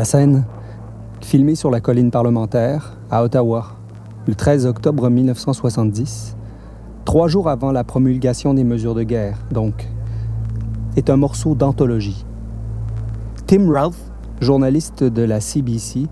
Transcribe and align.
La 0.00 0.06
scène, 0.06 0.44
filmée 1.20 1.54
sur 1.54 1.70
la 1.70 1.82
colline 1.82 2.10
parlementaire, 2.10 2.96
à 3.10 3.22
Ottawa, 3.22 3.76
le 4.26 4.34
13 4.34 4.64
octobre 4.64 5.10
1970, 5.10 6.38
trois 7.04 7.28
jours 7.28 7.50
avant 7.50 7.70
la 7.70 7.84
promulgation 7.84 8.54
des 8.54 8.64
mesures 8.64 8.94
de 8.94 9.02
guerre, 9.02 9.36
donc, 9.50 9.90
est 10.96 11.10
un 11.10 11.18
morceau 11.18 11.54
d'anthologie. 11.54 12.24
Tim 13.46 13.70
Ralph, 13.70 13.98
journaliste 14.40 15.04
de 15.04 15.20
la 15.20 15.38
CBC, 15.38 16.06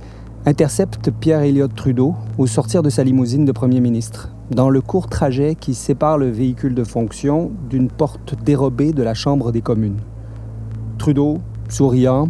intercepte 0.45 1.11
Pierre 1.11 1.41
Elliott 1.41 1.75
Trudeau 1.75 2.15
au 2.37 2.47
sortir 2.47 2.83
de 2.83 2.91
sa 2.91 3.05
limousine 3.05 3.47
de 3.47 3.53
premier 3.53 3.81
ministre, 3.81 4.29
dans 4.51 4.69
le 4.69 4.83
court 4.83 5.09
trajet 5.09 5.55
qui 5.55 5.73
sépare 5.73 6.19
le 6.19 6.29
véhicule 6.29 6.75
de 6.75 6.85
fonction 6.85 7.53
d'une 7.71 7.89
porte 7.89 8.35
dérobée 8.45 8.93
de 8.93 9.03
la 9.03 9.15
Chambre 9.15 9.51
des 9.51 9.63
communes. 9.63 10.01
Trudeau, 10.99 11.39
souriant, 11.71 12.29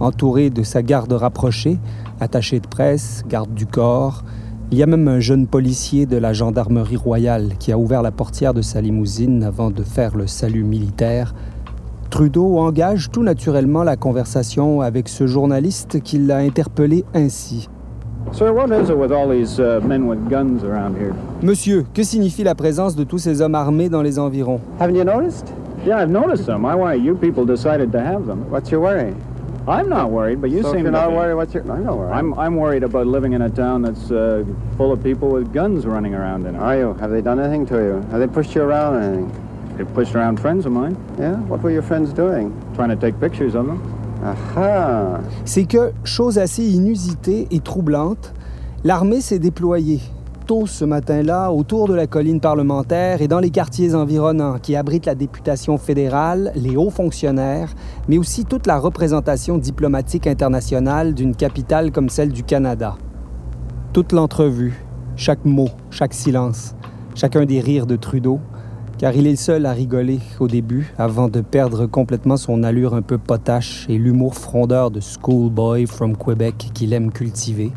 entouré 0.00 0.50
de 0.50 0.62
sa 0.62 0.82
garde 0.82 1.12
rapprochée, 1.12 1.78
attaché 2.20 2.60
de 2.60 2.66
presse, 2.66 3.22
garde 3.28 3.52
du 3.54 3.66
corps, 3.66 4.24
il 4.70 4.78
y 4.78 4.82
a 4.82 4.86
même 4.86 5.06
un 5.08 5.20
jeune 5.20 5.46
policier 5.46 6.06
de 6.06 6.16
la 6.16 6.32
gendarmerie 6.32 6.96
royale 6.96 7.54
qui 7.58 7.72
a 7.72 7.78
ouvert 7.78 8.02
la 8.02 8.10
portière 8.10 8.54
de 8.54 8.62
sa 8.62 8.80
limousine 8.80 9.42
avant 9.42 9.70
de 9.70 9.82
faire 9.82 10.16
le 10.16 10.26
salut 10.26 10.64
militaire 10.64 11.34
Trudeau 12.12 12.58
engage 12.58 13.10
tout 13.10 13.22
naturellement 13.22 13.84
la 13.84 13.96
conversation 13.96 14.82
avec 14.82 15.08
ce 15.08 15.26
journaliste 15.26 16.02
qui 16.02 16.18
l'a 16.18 16.36
interpellé 16.36 17.06
ainsi. 17.14 17.70
Monsieur, 21.42 21.86
que 21.94 22.02
signifie 22.02 22.44
la 22.44 22.54
présence 22.54 22.96
de 22.96 23.04
tous 23.04 23.16
ces 23.16 23.40
hommes 23.40 23.54
armés 23.54 23.88
dans 23.88 24.02
les 24.02 24.18
environs? 24.18 24.60
Haven't 24.78 24.94
you 24.94 25.04
noticed? 25.04 25.54
Yeah, 25.86 26.02
I've 26.02 26.10
noticed 26.10 26.44
them. 26.44 26.66
I 26.66 26.74
why 26.74 26.96
you 26.96 27.14
people 27.14 27.46
decided 27.46 27.90
to 27.92 27.98
have 27.98 28.26
them. 28.26 28.44
What's 28.50 28.70
your 28.70 28.82
worry? 28.82 29.14
I'm 29.68 29.88
not 29.88 30.10
worried, 30.10 30.40
but 30.40 30.50
you 30.50 30.62
so 30.62 30.70
seem 30.72 30.80
if 30.80 30.82
you're 30.84 30.92
not 30.92 31.12
worried. 31.12 31.34
What's 31.34 31.54
your? 31.54 31.62
I'm 31.70 31.84
not 31.84 31.96
worried. 31.96 32.12
I'm 32.12 32.34
I'm 32.34 32.56
worried 32.56 32.82
about 32.82 33.06
living 33.06 33.32
in 33.32 33.42
a 33.42 33.50
town 33.50 33.82
that's 33.82 34.10
uh, 34.10 34.44
full 34.76 34.90
of 34.92 35.02
people 35.02 35.28
with 35.30 35.52
guns 35.52 35.86
running 35.86 36.14
around 36.14 36.46
in 36.46 36.56
it. 36.56 36.58
Are 36.58 36.76
you? 36.76 36.94
Have 36.94 37.10
they 37.10 37.20
done 37.20 37.38
anything 37.38 37.66
to 37.66 37.76
you? 37.76 37.94
Have 38.10 38.18
they 38.18 38.26
pushed 38.26 38.54
you 38.54 38.62
around 38.62 38.96
or 38.96 39.00
anything? 39.00 39.76
They 39.76 39.84
pushed 39.84 40.14
around 40.14 40.40
friends 40.40 40.66
of 40.66 40.72
mine. 40.72 40.96
Yeah? 41.18 41.36
What 41.48 41.62
were 41.62 41.70
your 41.70 41.82
friends 41.82 42.12
doing? 42.12 42.52
Trying 42.74 42.90
to 42.90 42.96
take 42.96 43.18
pictures 43.20 43.54
of 43.54 43.66
them. 43.66 43.80
Aha! 44.24 45.20
C'est 45.44 45.64
que, 45.64 45.92
chose 46.04 46.38
assez 46.38 46.62
inusitée 46.62 47.48
et 47.50 47.60
troublante, 47.60 48.32
l'armée 48.84 49.20
s'est 49.20 49.38
déployée 49.40 50.00
tôt 50.44 50.66
ce 50.66 50.84
matin-là 50.84 51.50
autour 51.52 51.88
de 51.88 51.94
la 51.94 52.06
colline 52.06 52.40
parlementaire 52.40 53.22
et 53.22 53.28
dans 53.28 53.40
les 53.40 53.50
quartiers 53.50 53.94
environnants 53.94 54.58
qui 54.58 54.76
abritent 54.76 55.06
la 55.06 55.14
députation 55.14 55.78
fédérale, 55.78 56.52
les 56.54 56.76
hauts 56.76 56.90
fonctionnaires, 56.90 57.74
mais 58.08 58.18
aussi 58.18 58.44
toute 58.44 58.66
la 58.66 58.78
représentation 58.78 59.58
diplomatique 59.58 60.26
internationale 60.26 61.14
d'une 61.14 61.34
capitale 61.34 61.92
comme 61.92 62.08
celle 62.08 62.32
du 62.32 62.42
Canada. 62.42 62.96
Toute 63.92 64.12
l'entrevue, 64.12 64.84
chaque 65.16 65.44
mot, 65.44 65.68
chaque 65.90 66.14
silence, 66.14 66.74
chacun 67.14 67.44
des 67.44 67.60
rires 67.60 67.86
de 67.86 67.96
Trudeau, 67.96 68.40
car 68.98 69.16
il 69.16 69.26
est 69.26 69.32
le 69.32 69.36
seul 69.36 69.66
à 69.66 69.72
rigoler 69.72 70.20
au 70.38 70.46
début, 70.46 70.92
avant 70.96 71.28
de 71.28 71.40
perdre 71.40 71.86
complètement 71.86 72.36
son 72.36 72.62
allure 72.62 72.94
un 72.94 73.02
peu 73.02 73.18
potache 73.18 73.86
et 73.88 73.98
l'humour 73.98 74.34
frondeur 74.34 74.90
de 74.90 75.00
schoolboy 75.00 75.86
from 75.86 76.16
Québec 76.16 76.70
qu'il 76.72 76.92
aime 76.92 77.10
cultiver, 77.10 77.72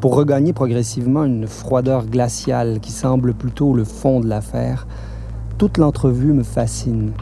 pour 0.00 0.16
regagner 0.16 0.54
progressivement 0.54 1.24
une 1.24 1.46
froideur 1.46 2.06
glaciale 2.06 2.80
qui 2.80 2.90
semble 2.90 3.34
plutôt 3.34 3.74
le 3.74 3.84
fond 3.84 4.20
de 4.20 4.28
l'affaire. 4.28 4.86
Toute 5.58 5.76
l'entrevue 5.76 6.32
me 6.32 6.42
fascine. 6.42 7.12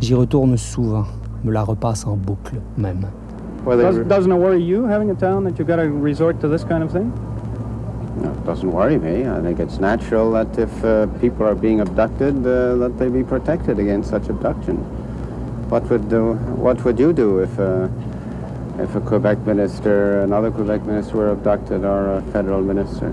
J'y 0.00 0.14
retourne 0.14 0.56
souvent, 0.56 1.04
me 1.44 1.50
la 1.50 1.64
repasse 1.64 2.06
en 2.06 2.16
boucle 2.16 2.60
même. 2.76 3.06
doesn't 4.08 4.30
it 4.30 4.38
worry 4.38 4.62
you 4.62 4.86
having 4.86 5.10
a 5.10 5.14
town 5.14 5.42
that 5.44 5.58
you 5.58 5.64
got 5.64 5.76
to 5.76 5.90
resort 5.90 6.40
to 6.40 6.48
this 6.48 6.62
kind 6.62 6.82
of 6.82 6.92
thing? 6.92 7.12
No, 8.22 8.30
it 8.30 8.46
doesn't 8.46 8.70
worry 8.70 8.98
me. 8.98 9.26
I 9.26 9.40
think 9.42 9.58
it's 9.58 9.80
natural 9.80 10.30
that 10.32 10.56
if 10.58 10.84
uh, 10.84 11.06
people 11.20 11.44
are 11.44 11.56
being 11.56 11.80
abducted, 11.80 12.36
uh, 12.46 12.76
that 12.76 12.98
they 12.98 13.08
be 13.08 13.24
protected 13.24 13.78
against 13.80 14.10
such 14.10 14.28
abduction. 14.28 14.76
What 15.70 15.88
would 15.90 16.08
do, 16.08 16.34
what 16.56 16.84
would 16.84 16.98
you 16.98 17.12
do 17.12 17.40
if 17.40 17.58
uh, 17.58 17.88
if 18.78 18.94
a 18.94 19.00
Quebec 19.00 19.38
minister, 19.46 20.22
another 20.22 20.50
Quebec 20.50 20.82
minister, 20.82 21.16
were 21.16 21.30
abducted 21.30 21.84
or 21.84 22.14
a 22.18 22.22
federal 22.32 22.62
minister? 22.62 23.10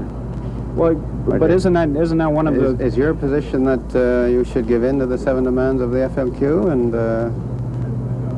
Well, 0.76 0.96
but 0.96 1.50
isn't 1.52 1.74
that 1.74 1.90
isn't 1.90 2.18
that 2.18 2.31
one 2.31 2.48
of 2.48 2.56
is, 2.58 2.78
the? 2.78 2.86
Is 2.86 2.98
your 2.98 3.14
position 3.14 3.64
that 3.64 3.96
uh, 3.96 4.28
you 4.28 4.44
should 4.44 4.68
give 4.68 4.84
in 4.84 5.00
to 5.00 5.06
the 5.06 5.18
seven 5.18 5.44
demands 5.44 5.81
of 5.81 5.92
the 5.92 6.00
FLQ 6.09 6.72
and? 6.72 6.94
Uh, 6.94 7.30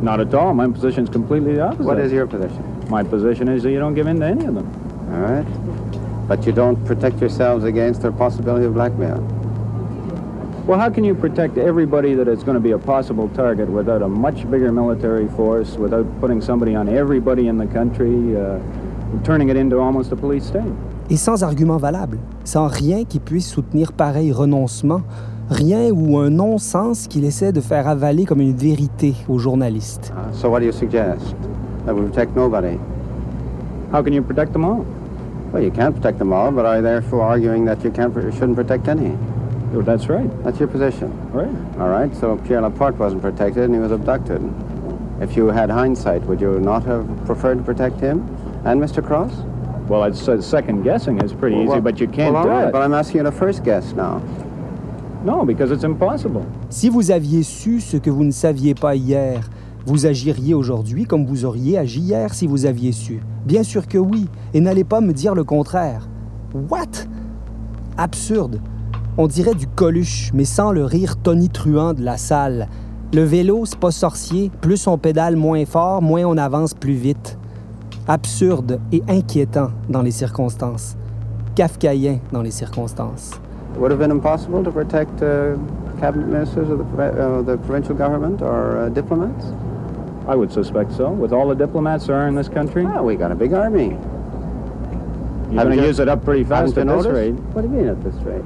Not 0.02 0.20
at 0.20 0.34
all. 0.34 0.54
My 0.54 0.68
position 0.68 1.04
is 1.06 1.10
completely 1.10 1.56
the 1.56 1.62
opposite. 1.62 1.86
What 1.86 2.00
is 2.00 2.12
your 2.12 2.28
position? 2.28 2.64
My 2.90 3.04
position 3.04 3.48
is 3.50 3.64
that 3.64 3.72
you 3.72 3.80
don't 3.80 3.96
give 3.96 4.06
in 4.08 4.20
to 4.20 4.26
any 4.28 4.46
of 4.46 4.54
them. 4.54 4.68
All 5.12 5.22
right. 5.22 6.28
but 6.28 6.46
you 6.46 6.52
don't 6.52 6.84
protect 6.86 7.20
yourselves 7.20 7.64
against 7.64 8.02
the 8.02 8.12
possibility 8.12 8.66
of 8.66 8.74
blackmail. 8.74 9.18
Well, 10.68 10.78
how 10.78 10.90
can 10.90 11.06
you 11.06 11.16
protect 11.16 11.58
everybody 11.58 12.14
that 12.16 12.28
is 12.28 12.44
going 12.44 12.56
to 12.56 12.60
be 12.60 12.72
a 12.72 12.78
possible 12.78 13.30
target 13.30 13.70
without 13.70 14.02
a 14.02 14.08
much 14.10 14.44
bigger 14.52 14.70
military 14.70 15.30
force, 15.30 15.78
without 15.78 16.06
putting 16.20 16.42
somebody 16.42 16.76
on 16.76 16.90
everybody 16.90 17.48
in 17.48 17.58
the 17.58 17.68
country, 17.68 18.36
uh, 18.36 18.60
turning 19.24 19.48
it 19.48 19.56
into 19.56 19.80
almost 19.80 20.12
a 20.12 20.18
police 20.18 20.44
state? 20.46 20.74
Et 21.10 21.16
sans 21.16 21.42
argument 21.42 21.78
valable, 21.78 22.20
sans 22.44 22.68
rien 22.68 23.06
qui 23.06 23.20
puisse 23.20 23.48
soutenir 23.48 23.94
pareil 23.94 24.34
renoncement, 24.34 25.04
rien 25.50 25.90
ou 25.90 26.18
un 26.18 26.30
non-sens 26.30 27.08
qu'il 27.08 27.24
essaie 27.24 27.54
de 27.54 27.62
faire 27.62 27.88
avaler 27.88 28.26
comme 28.26 28.42
une 28.42 28.54
vérité 28.54 29.16
aux 29.30 29.40
journalistes. 29.40 30.12
Uh, 30.12 30.34
so 30.34 30.50
what 30.50 30.60
do 30.60 30.66
you 30.66 30.74
suggest? 30.74 31.34
That 31.86 31.96
we 31.96 32.02
protect 32.02 32.36
nobody? 32.36 32.78
How 33.94 34.04
can 34.04 34.12
you 34.12 34.22
protect 34.22 34.52
them 34.52 34.66
all? 34.66 34.86
Well, 35.54 35.64
you 35.64 35.72
can't 35.72 35.96
protect 35.96 36.20
them 36.20 36.34
all, 36.34 36.52
but 36.52 36.66
are 36.66 36.76
you 36.76 36.82
therefore 36.82 37.22
arguing 37.22 37.64
that 37.68 37.82
you 37.86 37.90
can't, 37.90 38.14
shouldn't 38.34 38.58
protect 38.58 38.90
any? 38.90 39.16
Well, 39.72 39.84
that's 39.84 40.08
right. 40.08 40.30
That's 40.44 40.60
your 40.60 40.68
position. 40.68 41.12
Right. 41.32 41.80
All 41.80 41.90
right. 41.90 42.14
So 42.16 42.38
Pierre 42.38 42.62
Laporte 42.62 42.98
wasn't 42.98 43.22
protected 43.22 43.64
and 43.64 43.74
he 43.74 43.80
was 43.80 43.92
abducted. 43.92 44.42
If 45.22 45.36
you 45.36 45.48
had 45.48 45.70
hindsight, 45.70 46.24
would 46.24 46.40
you 46.40 46.60
not 46.60 46.84
have 46.84 47.06
preferred 47.26 47.58
to 47.58 47.64
protect 47.64 48.00
him 48.00 48.20
and 48.66 48.82
Mr. 48.82 49.06
Cross? 49.06 49.34
Well, 49.88 50.04
it's, 50.04 50.28
uh, 50.28 50.42
second 50.42 50.84
guessing 50.84 51.22
is 51.22 51.34
pretty 51.34 51.56
well, 51.56 51.76
easy, 51.76 51.80
but 51.80 52.00
you 52.00 52.08
can't 52.08 52.34
well, 52.34 52.44
all 52.44 52.44
do 52.44 52.50
right, 52.50 52.68
it. 52.68 52.72
But 52.72 52.82
I'm 52.82 52.94
asking 52.94 53.18
you 53.18 53.24
the 53.24 53.32
first 53.32 53.64
guess 53.64 53.94
now. 53.94 54.22
No, 55.24 55.46
because 55.46 55.72
it's 55.72 55.84
impossible. 55.84 56.46
Si 56.70 56.90
vous 56.90 57.10
aviez 57.12 57.44
su 57.44 57.80
ce 57.80 57.98
que 57.98 58.10
vous 58.10 58.24
ne 58.24 58.32
saviez 58.32 58.76
pas 58.76 58.96
hier, 58.96 59.50
Vous 59.88 60.06
agiriez 60.06 60.54
aujourd'hui 60.54 61.06
comme 61.06 61.26
vous 61.26 61.46
auriez 61.46 61.78
agi 61.78 62.02
hier 62.02 62.34
si 62.34 62.46
vous 62.46 62.66
aviez 62.66 62.92
su. 62.92 63.22
Bien 63.46 63.64
sûr 63.64 63.88
que 63.88 63.98
oui, 63.98 64.28
et 64.54 64.60
n'allez 64.60 64.84
pas 64.84 65.00
me 65.00 65.14
dire 65.14 65.34
le 65.34 65.46
contraire. 65.46 66.10
What? 66.54 67.08
Absurde. 67.98 68.60
On 69.20 69.26
dirait 69.26 69.56
du 69.56 69.66
coluche, 69.66 70.30
mais 70.36 70.46
sans 70.46 70.72
le 70.72 70.86
rire 70.86 71.18
tonitruant 71.18 71.96
de 71.96 72.04
la 72.04 72.18
salle. 72.18 72.68
Le 73.14 73.24
vélo, 73.24 73.66
c'est 73.66 73.80
pas 73.80 73.90
sorcier. 73.90 74.52
Plus 74.62 74.86
on 74.86 75.00
pédale 75.00 75.36
moins 75.36 75.66
fort, 75.66 76.04
moins 76.04 76.24
on 76.26 76.38
avance 76.38 76.76
plus 76.76 76.94
vite. 76.94 77.36
Absurde 78.08 78.80
et 78.92 79.02
inquiétant 79.08 79.72
dans 79.90 80.04
les 80.04 80.12
circonstances. 80.12 80.96
Kafkaïen 81.56 82.20
dans 82.32 82.44
les 82.44 82.52
circonstances. 82.52 83.32
would 83.78 83.92
have 83.92 84.00
been 84.00 84.12
impossible 84.12 84.64
to 84.64 84.72
protect 84.72 85.22
uh, 85.22 85.56
cabinet 86.00 86.28
ministers 86.28 86.70
of 86.70 86.80
the, 86.80 87.04
uh, 87.04 87.42
the 87.42 87.58
provincial 87.58 87.96
government 87.96 88.42
or 88.42 88.78
uh, 88.78 88.90
diplomats? 88.90 89.46
I 90.28 90.36
would 90.36 90.52
suspect 90.52 90.92
so. 90.92 91.10
With 91.10 91.32
all 91.32 91.48
the 91.48 91.56
diplomats 91.56 92.08
there 92.08 92.18
are 92.18 92.28
in 92.28 92.36
this 92.36 92.50
country? 92.50 92.86
Oh, 92.86 93.04
we 93.04 93.16
got 93.16 93.32
a 93.32 93.36
big 93.36 93.54
army. 93.54 93.98
You're 95.50 95.64
going 95.64 95.78
to 95.78 95.88
use 95.88 96.00
it 96.00 96.10
up 96.10 96.24
pretty 96.24 96.44
fast 96.44 96.78
at 96.78 96.88
this 96.88 97.06
rate. 97.06 97.34
What 97.54 97.62
do 97.62 97.68
you 97.68 97.74
mean 97.74 97.88
at 97.88 98.04
this 98.04 98.16
rate? 98.26 98.44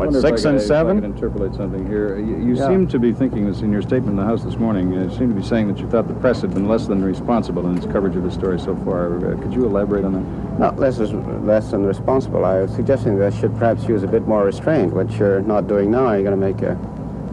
What, 0.00 0.14
six 0.14 0.44
and 0.44 0.58
I, 0.58 0.62
seven? 0.62 0.96
I 0.96 1.00
can 1.00 1.12
interpolate 1.12 1.54
something 1.54 1.86
here. 1.86 2.18
You, 2.18 2.38
you 2.38 2.54
yeah. 2.54 2.68
seem 2.68 2.88
to 2.88 2.98
be 2.98 3.12
thinking 3.12 3.46
this 3.46 3.60
in 3.60 3.70
your 3.70 3.82
statement 3.82 4.10
in 4.10 4.16
the 4.16 4.24
House 4.24 4.42
this 4.42 4.56
morning. 4.56 4.90
You 4.92 5.10
seem 5.10 5.28
to 5.28 5.38
be 5.38 5.46
saying 5.46 5.68
that 5.68 5.78
you 5.78 5.88
thought 5.90 6.08
the 6.08 6.14
press 6.14 6.40
had 6.40 6.54
been 6.54 6.66
less 6.66 6.86
than 6.86 7.04
responsible 7.04 7.66
in 7.68 7.76
its 7.76 7.84
coverage 7.86 8.16
of 8.16 8.22
the 8.22 8.30
story 8.30 8.58
so 8.58 8.74
far. 8.76 9.18
Uh, 9.18 9.36
could 9.42 9.52
you 9.52 9.66
elaborate 9.66 10.06
on 10.06 10.14
that? 10.14 10.58
Not 10.58 10.78
less, 10.78 10.98
less 10.98 11.70
than 11.70 11.84
responsible. 11.84 12.46
I 12.46 12.62
was 12.62 12.74
suggesting 12.74 13.18
that 13.18 13.32
I 13.32 13.38
should 13.38 13.52
perhaps 13.58 13.84
use 13.84 14.02
a 14.02 14.08
bit 14.08 14.26
more 14.26 14.44
restraint, 14.44 14.94
which 14.94 15.12
you're 15.16 15.42
not 15.42 15.68
doing 15.68 15.90
now. 15.90 16.12
You're 16.12 16.22
going 16.22 16.40
to 16.40 16.46
make 16.46 16.62
a 16.62 16.76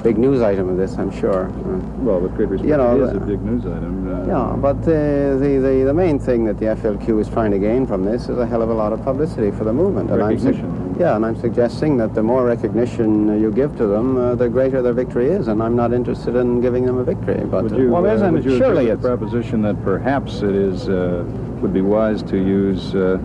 big 0.03 0.17
news 0.17 0.41
item 0.41 0.67
of 0.69 0.77
this, 0.77 0.97
I'm 0.97 1.11
sure. 1.11 1.47
Uh, 1.47 1.79
well, 1.99 2.19
with 2.19 2.35
great 2.35 2.49
respect, 2.49 2.69
you 2.69 2.77
know, 2.77 3.01
it 3.01 3.09
is 3.09 3.15
a 3.15 3.19
big 3.19 3.41
news 3.41 3.65
item. 3.65 4.07
Uh, 4.07 4.27
yeah, 4.27 4.55
but 4.57 4.77
uh, 4.77 5.37
the, 5.37 5.59
the, 5.61 5.83
the 5.85 5.93
main 5.93 6.19
thing 6.19 6.43
that 6.45 6.57
the 6.59 6.65
FLQ 6.65 7.21
is 7.21 7.29
trying 7.29 7.51
to 7.51 7.59
gain 7.59 7.87
from 7.87 8.03
this 8.03 8.23
is 8.23 8.37
a 8.37 8.45
hell 8.45 8.61
of 8.61 8.69
a 8.69 8.73
lot 8.73 8.93
of 8.93 9.01
publicity 9.03 9.51
for 9.51 9.63
the 9.63 9.73
movement. 9.73 10.09
And 10.09 10.19
recognition. 10.19 10.86
Yeah, 10.99 11.15
and 11.15 11.25
I'm 11.25 11.39
suggesting 11.39 11.97
that 11.97 12.13
the 12.13 12.23
more 12.23 12.45
recognition 12.45 13.39
you 13.39 13.51
give 13.51 13.77
to 13.77 13.87
them, 13.87 14.17
uh, 14.17 14.35
the 14.35 14.49
greater 14.49 14.81
their 14.81 14.93
victory 14.93 15.29
is, 15.29 15.47
and 15.47 15.61
I'm 15.61 15.75
not 15.75 15.93
interested 15.93 16.35
in 16.35 16.61
giving 16.61 16.85
them 16.85 16.97
a 16.97 17.03
victory. 17.03 17.43
But 17.45 17.71
you, 17.77 17.89
well, 17.89 18.05
isn't 18.05 18.33
would 18.33 18.45
you 18.45 18.57
surely 18.57 18.87
it's 18.87 19.01
the 19.01 19.07
proposition 19.07 19.61
that 19.61 19.81
perhaps 19.83 20.41
it 20.41 20.55
is 20.55 20.87
would 21.61 21.73
be 21.73 21.81
wise 21.81 22.23
to 22.23 22.37
use. 22.37 22.95
Uh, 22.95 23.19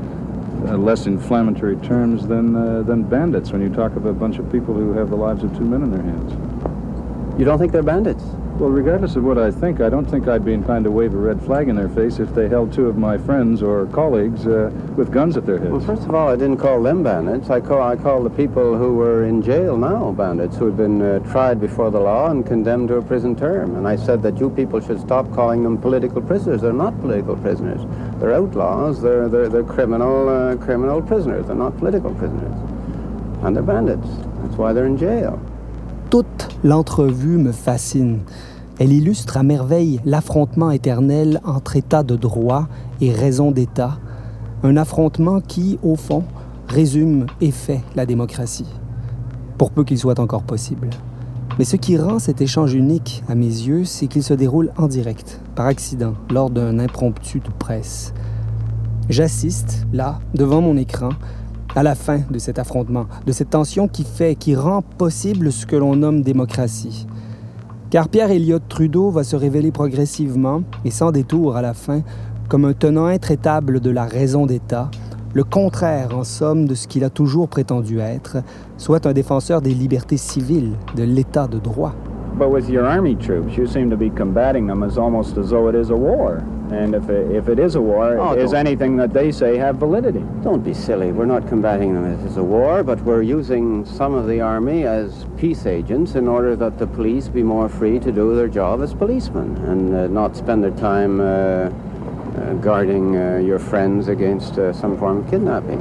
less 0.77 1.07
inflammatory 1.07 1.75
terms 1.79 2.29
than 2.29 2.55
uh, 2.55 2.83
than 2.83 3.03
bandits 3.03 3.51
when 3.51 3.61
you 3.61 3.69
talk 3.69 3.97
of 3.97 4.07
a 4.07 4.13
bunch 4.13 4.39
of 4.39 4.51
people 4.53 4.73
who 4.75 4.93
have 4.93 5.11
the 5.11 5.17
lives 5.17 5.43
of 5.43 5.53
two 5.59 5.65
men 5.65 5.83
in 5.83 5.91
their 5.91 6.03
hands. 6.03 6.33
You 7.37 7.45
don't 7.45 7.59
think 7.59 7.73
they're 7.73 7.83
bandits? 7.83 8.23
Well, 8.58 8.69
regardless 8.69 9.16
of 9.16 9.25
what 9.25 9.38
I 9.38 9.50
think, 9.50 9.81
I 9.81 9.88
don't 9.88 10.04
think 10.04 10.28
I'd 10.28 10.44
be 10.44 10.52
inclined 10.52 10.84
to 10.84 10.90
wave 10.90 11.14
a 11.14 11.16
red 11.16 11.43
flag 11.43 11.69
in 11.69 11.75
their 11.75 11.88
face 11.88 12.19
if 12.19 12.34
they 12.34 12.49
held 12.49 12.70
two 12.70 12.87
of 12.87 12.99
my 12.99 13.16
friends 13.16 13.62
or 13.62 13.87
colleagues 13.87 14.46
uh, 14.46 14.70
with 14.94 15.10
guns 15.10 15.38
at 15.38 15.46
their 15.46 15.58
heads. 15.58 15.70
Well, 15.70 15.81
first 15.81 16.02
of 16.02 16.14
all, 16.14 16.28
I 16.28 16.37
didn't 16.37 16.58
call 16.58 16.82
them 16.82 17.02
bandits. 17.02 17.49
I 17.49 17.60
call, 17.60 17.82
I 17.82 17.96
call 17.96 18.22
the 18.22 18.31
people 18.31 18.76
who 18.76 18.94
were 18.94 19.25
in 19.25 19.40
jail 19.40 19.78
now 19.78 20.12
bandits, 20.12 20.58
who 20.58 20.66
had 20.66 20.76
been 20.76 21.00
uh, 21.00 21.19
tried 21.31 21.60
before 21.60 21.90
the 21.90 21.99
law 21.99 22.31
and 22.31 22.46
condemned 22.46 22.88
to 22.88 22.96
a 22.96 23.02
prison 23.02 23.34
term. 23.34 23.75
And 23.75 23.88
I 23.88 23.96
said 23.96 24.22
that 24.22 24.38
you 24.38 24.50
people 24.50 24.81
should 24.81 25.00
stop 25.00 25.32
calling 25.32 25.62
them 25.62 25.78
political 25.78 26.20
prisoners. 26.20 26.60
They're 26.60 26.75
not 26.75 27.00
political 27.00 27.37
prisoners. 27.37 27.81
They're 28.20 28.34
outlaws. 28.34 29.00
They're, 29.00 29.31
they're, 29.31 29.49
they're 29.49 29.64
criminal, 29.64 30.28
uh, 30.28 30.56
criminal 30.56 31.00
prisoners. 31.00 31.46
They're 31.46 31.56
not 31.56 31.78
political 31.78 32.14
prisoners. 32.14 32.52
And 33.43 33.56
they're 33.56 33.62
bandits. 33.62 34.08
That's 34.43 34.56
why 34.56 34.75
they're 34.75 34.87
in 34.87 34.99
jail. 34.99 35.40
Toute 36.10 36.51
l'entrevue 36.64 37.38
me 37.38 37.53
fascine. 37.53 38.20
Elle 38.79 38.93
illustre 38.93 39.37
à 39.37 39.43
merveille 39.43 40.00
l'affrontement 40.05 40.70
éternel 40.70 41.41
entre 41.44 41.76
État 41.76 42.03
de 42.03 42.17
droit 42.17 42.69
et 43.00 43.12
raison 43.12 43.50
d'État, 43.50 43.99
un 44.62 44.76
affrontement 44.76 45.41
qui, 45.41 45.79
au 45.82 45.97
fond, 45.97 46.25
résume 46.69 47.26
et 47.41 47.50
fait 47.50 47.82
la 47.97 48.06
démocratie, 48.06 48.69
pour 49.59 49.70
peu 49.70 49.85
qu'il 49.85 49.99
soit 49.99 50.20
encore 50.20 50.43
possible. 50.43 50.91
Mais 51.59 51.64
ce 51.64 51.76
qui 51.76 51.99
rend 51.99 52.19
cet 52.19 52.41
échange 52.41 52.73
unique, 52.73 53.23
à 53.29 53.35
mes 53.35 53.44
yeux, 53.44 53.85
c'est 53.85 54.06
qu'il 54.06 54.23
se 54.23 54.32
déroule 54.32 54.73
en 54.79 54.87
direct, 54.87 55.41
par 55.55 55.67
accident, 55.67 56.14
lors 56.31 56.49
d'un 56.49 56.79
impromptu 56.79 57.41
de 57.41 57.50
presse. 57.59 58.14
J'assiste, 59.11 59.87
là, 59.93 60.20
devant 60.35 60.62
mon 60.62 60.76
écran, 60.76 61.11
à 61.75 61.83
la 61.83 61.95
fin 61.95 62.21
de 62.31 62.39
cet 62.39 62.59
affrontement, 62.59 63.07
de 63.27 63.33
cette 63.33 63.51
tension 63.51 63.89
qui 63.89 64.05
fait, 64.05 64.35
qui 64.35 64.55
rend 64.55 64.83
possible 64.83 65.53
ce 65.53 65.67
que 65.67 65.77
l'on 65.77 65.97
nomme 65.97 66.23
démocratie. 66.23 67.07
Car 67.91 68.09
Pierre 68.09 68.31
Elliott 68.31 68.63
Trudeau 68.69 69.11
va 69.11 69.25
se 69.25 69.37
révéler 69.37 69.71
progressivement 69.71 70.63
et 70.85 70.91
sans 70.91 71.13
détour 71.13 71.57
à 71.57 71.63
la 71.63 71.75
fin 71.75 72.03
comme 72.49 72.65
un 72.65 72.73
tenant 72.73 73.07
intraitable 73.07 73.81
de 73.81 73.91
la 73.91 74.05
raison 74.05 74.47
d'État, 74.47 74.91
le 75.35 75.45
contraire 75.45 76.17
en 76.17 76.25
somme 76.25 76.67
de 76.67 76.75
ce 76.75 76.87
qu'il 76.87 77.05
a 77.05 77.11
toujours 77.11 77.49
prétendu 77.49 78.01
être, 78.01 78.39
soit 78.77 79.07
un 79.07 79.13
défenseur 79.13 79.63
des 79.63 79.73
libertés 79.73 80.19
civiles, 80.19 80.75
de 80.95 81.03
l'État 81.03 81.47
de 81.47 81.59
droit. 81.59 81.95
But 82.39 82.51
with 82.51 82.69
your 82.69 82.85
army 82.85 83.17
troops, 83.17 83.57
you 83.57 83.67
seem 83.67 83.91
to 83.91 83.97
be 83.97 84.11
combating 84.11 84.67
them 84.67 84.83
as 84.83 84.99
almost 84.99 85.39
as 85.39 85.51
though 85.51 85.69
it 85.69 85.75
is 85.75 85.91
a 85.91 85.97
war. 85.97 86.43
And 86.73 86.95
if 86.95 87.09
it, 87.11 87.31
if 87.31 87.49
it 87.49 87.59
is 87.59 87.75
a 87.75 87.81
war, 87.81 88.19
oh, 88.19 88.33
is 88.33 88.55
anything 88.55 88.97
that 88.97 89.13
they 89.13 89.31
say 89.31 89.57
have 89.59 89.77
validity? 89.77 90.25
Don't 90.43 90.65
be 90.65 90.73
silly. 90.73 91.13
We're 91.13 91.27
not 91.27 91.47
combating 91.47 91.95
them 91.95 92.27
as 92.27 92.37
a 92.37 92.43
war, 92.43 92.83
but 92.83 93.01
we're 93.03 93.23
using 93.23 93.85
some 93.85 94.15
of 94.15 94.27
the 94.27 94.41
army 94.41 94.85
as 94.85 95.27
peace 95.37 95.67
agents 95.67 96.15
in 96.15 96.27
order 96.27 96.57
that 96.57 96.79
the 96.79 96.87
police 96.87 97.29
be 97.29 97.43
more 97.43 97.69
free 97.69 97.99
to 98.01 98.11
do 98.11 98.35
their 98.35 98.49
job 98.49 98.81
as 98.83 98.95
policemen 98.95 99.57
and 99.67 99.95
uh, 99.95 100.07
not 100.07 100.35
spend 100.35 100.65
their 100.65 100.71
time 100.73 101.21
uh, 101.21 101.25
uh, 101.25 102.55
guarding 102.55 103.17
uh, 103.17 103.37
your 103.37 103.59
friends 103.59 104.09
against 104.09 104.59
uh, 104.59 104.73
some 104.73 104.97
form 104.97 105.19
of 105.19 105.31
kidnapping. 105.31 105.81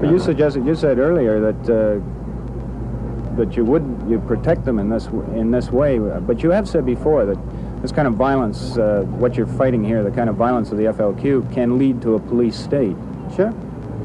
But 0.00 0.10
you 0.10 0.18
suggested, 0.18 0.66
you 0.66 0.74
said 0.74 0.98
earlier 0.98 1.38
that 1.40 1.70
uh, 1.70 3.36
that 3.36 3.56
you 3.56 3.64
would 3.64 4.04
you 4.08 4.18
protect 4.26 4.64
them 4.64 4.78
in 4.78 4.88
this 4.88 5.06
in 5.34 5.50
this 5.52 5.70
way, 5.70 5.98
but 5.98 6.42
you 6.42 6.50
have 6.50 6.68
said 6.68 6.84
before 6.84 7.24
that 7.24 7.38
this 7.84 7.92
kind 7.92 8.08
of 8.08 8.14
violence, 8.14 8.78
uh, 8.78 9.02
what 9.18 9.34
you're 9.34 9.46
fighting 9.46 9.84
here, 9.84 10.02
the 10.02 10.10
kind 10.10 10.30
of 10.30 10.36
violence 10.36 10.70
of 10.70 10.78
the 10.78 10.84
FLQ, 10.84 11.52
can 11.52 11.76
lead 11.78 12.00
to 12.00 12.14
a 12.14 12.18
police 12.18 12.56
state. 12.56 12.96
Sure. 13.36 13.52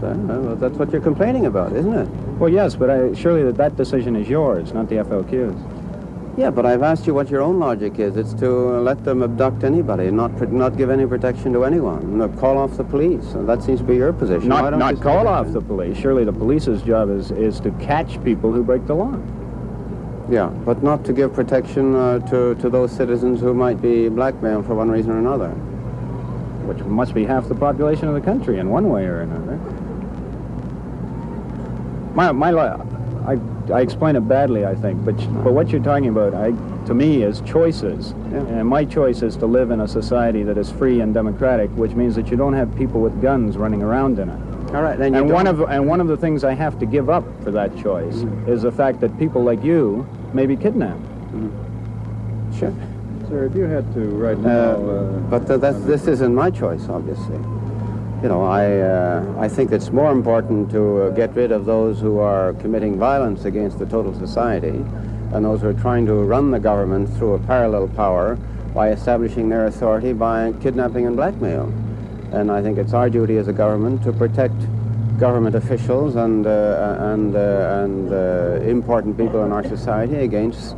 Uh, 0.03 0.55
that's 0.55 0.75
what 0.75 0.91
you're 0.91 0.99
complaining 0.99 1.45
about, 1.45 1.71
isn't 1.71 1.93
it? 1.93 2.09
Well, 2.37 2.49
yes, 2.49 2.75
but 2.75 2.89
I, 2.89 3.13
surely 3.13 3.41
that, 3.43 3.55
that 3.55 3.77
decision 3.77 4.17
is 4.17 4.27
yours, 4.27 4.73
not 4.73 4.89
the 4.89 4.95
FLQ's. 4.95 5.57
Yeah, 6.37 6.49
but 6.49 6.65
I've 6.65 6.83
asked 6.83 7.07
you 7.07 7.13
what 7.13 7.29
your 7.29 7.39
own 7.39 7.57
logic 7.57 7.99
is. 7.99 8.17
It's 8.17 8.33
to 8.41 8.49
let 8.81 9.05
them 9.05 9.23
abduct 9.23 9.63
anybody, 9.63 10.11
not 10.11 10.51
not 10.51 10.75
give 10.75 10.89
any 10.89 11.05
protection 11.07 11.53
to 11.53 11.63
anyone, 11.63 12.37
call 12.37 12.57
off 12.57 12.75
the 12.75 12.83
police. 12.83 13.31
That 13.33 13.63
seems 13.63 13.79
to 13.79 13.85
be 13.85 13.95
your 13.95 14.11
position. 14.11 14.49
Not, 14.49 14.77
not 14.77 15.01
call 15.01 15.25
off 15.25 15.53
the 15.53 15.61
police. 15.61 15.97
Surely 15.97 16.25
the 16.25 16.33
police's 16.33 16.81
job 16.81 17.09
is, 17.09 17.31
is 17.31 17.61
to 17.61 17.71
catch 17.79 18.21
people 18.25 18.51
who 18.51 18.61
break 18.61 18.85
the 18.87 18.95
law. 18.95 19.17
Yeah, 20.29 20.47
but 20.47 20.83
not 20.83 21.03
to 21.05 21.13
give 21.13 21.33
protection 21.33 21.95
uh, 21.95 22.19
to, 22.29 22.53
to 22.55 22.69
those 22.69 22.91
citizens 22.91 23.39
who 23.39 23.53
might 23.53 23.81
be 23.81 24.09
blackmailed 24.09 24.67
for 24.67 24.75
one 24.75 24.89
reason 24.91 25.11
or 25.11 25.17
another. 25.17 25.49
Which 26.67 26.79
must 26.85 27.15
be 27.15 27.25
half 27.25 27.47
the 27.47 27.55
population 27.55 28.07
of 28.07 28.13
the 28.13 28.21
country 28.21 28.59
in 28.59 28.69
one 28.69 28.89
way 28.89 29.05
or 29.05 29.21
another. 29.21 29.57
My, 32.13 32.31
my, 32.31 32.51
I, 32.53 33.39
I 33.73 33.81
explain 33.81 34.15
it 34.15 34.21
badly, 34.21 34.65
I 34.65 34.75
think, 34.75 35.03
but, 35.03 35.15
but 35.43 35.53
what 35.53 35.69
you're 35.69 35.81
talking 35.81 36.09
about, 36.09 36.35
I, 36.35 36.51
to 36.85 36.93
me, 36.93 37.23
is 37.23 37.41
choices. 37.41 38.13
Yeah. 38.31 38.39
And 38.45 38.67
my 38.67 38.85
choice 38.85 39.23
is 39.23 39.35
to 39.37 39.47
live 39.47 39.71
in 39.71 39.81
a 39.81 39.87
society 39.87 40.43
that 40.43 40.57
is 40.59 40.69
free 40.71 41.01
and 41.01 41.11
democratic, 41.11 41.71
which 41.71 41.91
means 41.91 42.15
that 42.15 42.29
you 42.29 42.37
don't 42.37 42.53
have 42.53 42.75
people 42.75 43.01
with 43.01 43.19
guns 43.19 43.57
running 43.57 43.81
around 43.81 44.19
in 44.19 44.29
it. 44.29 44.39
All 44.73 44.83
right, 44.83 44.99
then 44.99 45.15
and 45.15 45.31
one 45.31 45.47
of 45.47 45.61
and 45.61 45.87
one 45.87 45.99
of 45.99 46.07
the 46.07 46.17
things 46.17 46.43
I 46.43 46.53
have 46.53 46.77
to 46.79 46.85
give 46.85 47.09
up 47.09 47.23
for 47.43 47.49
that 47.51 47.75
choice 47.81 48.17
mm. 48.17 48.47
is 48.47 48.61
the 48.61 48.71
fact 48.71 48.99
that 48.99 49.17
people 49.17 49.43
like 49.43 49.63
you 49.63 50.07
may 50.31 50.45
be 50.45 50.55
kidnapped. 50.55 51.01
Mm. 51.31 52.57
Sure. 52.57 52.73
Sir, 53.29 53.45
if 53.45 53.55
you 53.55 53.63
had 53.63 53.91
to 53.93 53.99
right 53.99 54.37
uh, 54.37 54.41
now... 54.41 54.89
Uh, 54.89 55.19
but 55.29 55.61
that's, 55.61 55.79
this 55.81 56.07
isn't 56.07 56.33
my 56.33 56.51
choice, 56.51 56.87
obviously. 56.89 57.37
You 58.21 58.27
know, 58.27 58.43
I, 58.43 58.79
uh, 58.79 59.35
I 59.39 59.47
think 59.47 59.71
it's 59.71 59.91
more 59.91 60.11
important 60.11 60.69
to 60.71 61.03
uh, 61.03 61.09
get 61.11 61.33
rid 61.35 61.51
of 61.51 61.65
those 61.65 61.99
who 61.99 62.19
are 62.19 62.53
committing 62.53 62.97
violence 62.97 63.45
against 63.45 63.79
the 63.79 63.85
total 63.85 64.13
society 64.13 64.83
and 65.33 65.45
those 65.45 65.61
who 65.61 65.69
are 65.69 65.73
trying 65.73 66.05
to 66.07 66.15
run 66.15 66.51
the 66.51 66.59
government 66.59 67.07
through 67.17 67.33
a 67.33 67.39
parallel 67.39 67.87
power 67.89 68.35
by 68.73 68.89
establishing 68.89 69.49
their 69.49 69.67
authority 69.67 70.11
by 70.11 70.51
kidnapping 70.61 71.05
and 71.05 71.15
blackmail. 71.15 71.71
And 72.31 72.51
I 72.51 72.61
think 72.61 72.77
it's 72.77 72.93
our 72.93 73.09
duty 73.09 73.37
as 73.37 73.47
a 73.47 73.53
government 73.53 74.03
to 74.03 74.13
protect 74.13 74.55
government 75.19 75.55
officials 75.55 76.15
and, 76.15 76.47
uh, 76.47 76.97
and, 76.99 77.35
uh, 77.35 77.83
and 77.83 78.13
uh, 78.13 78.69
important 78.69 79.17
people 79.17 79.43
in 79.43 79.51
our 79.51 79.63
society 79.63 80.15
against 80.15 80.75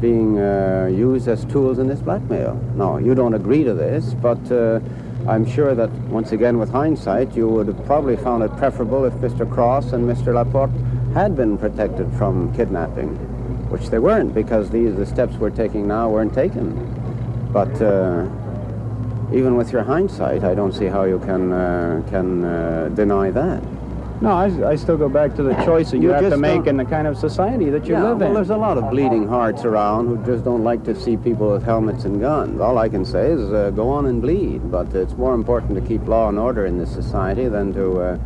being 0.00 0.38
uh, 0.38 0.90
used 0.92 1.28
as 1.28 1.44
tools 1.44 1.78
in 1.78 1.86
this 1.86 2.00
blackmail. 2.00 2.54
No, 2.74 2.98
you 2.98 3.14
don't 3.14 3.34
agree 3.34 3.62
to 3.62 3.74
this, 3.74 4.14
but 4.14 4.50
uh, 4.50 4.80
I'm 5.28 5.46
sure 5.46 5.74
that 5.74 5.90
once 6.08 6.32
again, 6.32 6.58
with 6.58 6.70
hindsight, 6.70 7.36
you 7.36 7.48
would 7.48 7.68
have 7.68 7.84
probably 7.86 8.16
found 8.16 8.42
it 8.42 8.56
preferable 8.56 9.04
if 9.04 9.12
Mr. 9.14 9.50
Cross 9.50 9.92
and 9.92 10.08
Mr. 10.08 10.34
Laporte 10.34 10.70
had 11.14 11.36
been 11.36 11.56
protected 11.56 12.12
from 12.14 12.54
kidnapping, 12.54 13.10
which 13.70 13.90
they 13.90 13.98
weren't 13.98 14.34
because 14.34 14.70
these 14.70 14.96
the 14.96 15.06
steps 15.06 15.34
we're 15.34 15.50
taking 15.50 15.86
now 15.86 16.08
weren't 16.08 16.34
taken. 16.34 16.72
But 17.52 17.80
uh, 17.80 18.26
even 19.32 19.56
with 19.56 19.72
your 19.72 19.82
hindsight, 19.82 20.44
I 20.44 20.54
don't 20.54 20.72
see 20.72 20.86
how 20.86 21.04
you 21.04 21.18
can 21.20 21.52
uh, 21.52 22.02
can 22.10 22.44
uh, 22.44 22.88
deny 22.94 23.30
that. 23.30 23.62
No, 24.20 24.30
I, 24.30 24.70
I, 24.70 24.74
still 24.74 24.96
go 24.96 25.08
back 25.08 25.36
to 25.36 25.44
the 25.44 25.54
choice 25.64 25.92
that 25.92 25.98
you, 25.98 26.08
you 26.08 26.08
have 26.08 26.30
to 26.30 26.36
make 26.36 26.66
in 26.66 26.76
the 26.76 26.84
kind 26.84 27.06
of 27.06 27.16
society 27.16 27.70
that 27.70 27.86
you 27.86 27.92
yeah, 27.92 28.02
live 28.02 28.18
well, 28.18 28.28
in. 28.28 28.34
there's 28.34 28.50
a 28.50 28.56
lot 28.56 28.76
of 28.76 28.90
bleeding 28.90 29.28
hearts 29.28 29.64
around 29.64 30.08
who 30.08 30.16
just 30.26 30.44
don't 30.44 30.64
like 30.64 30.82
to 30.84 30.94
see 31.00 31.16
people 31.16 31.52
with 31.52 31.62
helmets 31.62 32.04
and 32.04 32.20
guns. 32.20 32.60
All 32.60 32.78
I 32.78 32.88
can 32.88 33.04
say 33.04 33.30
is 33.30 33.52
uh, 33.52 33.70
go 33.70 33.88
on 33.88 34.06
and 34.06 34.20
bleed, 34.20 34.72
but 34.72 34.92
it's 34.92 35.12
more 35.12 35.34
important 35.34 35.80
to 35.80 35.86
keep 35.86 36.04
law 36.08 36.28
and 36.28 36.36
order 36.36 36.66
in 36.66 36.78
this 36.78 36.92
society 36.92 37.46
than 37.46 37.72
to 37.74 38.18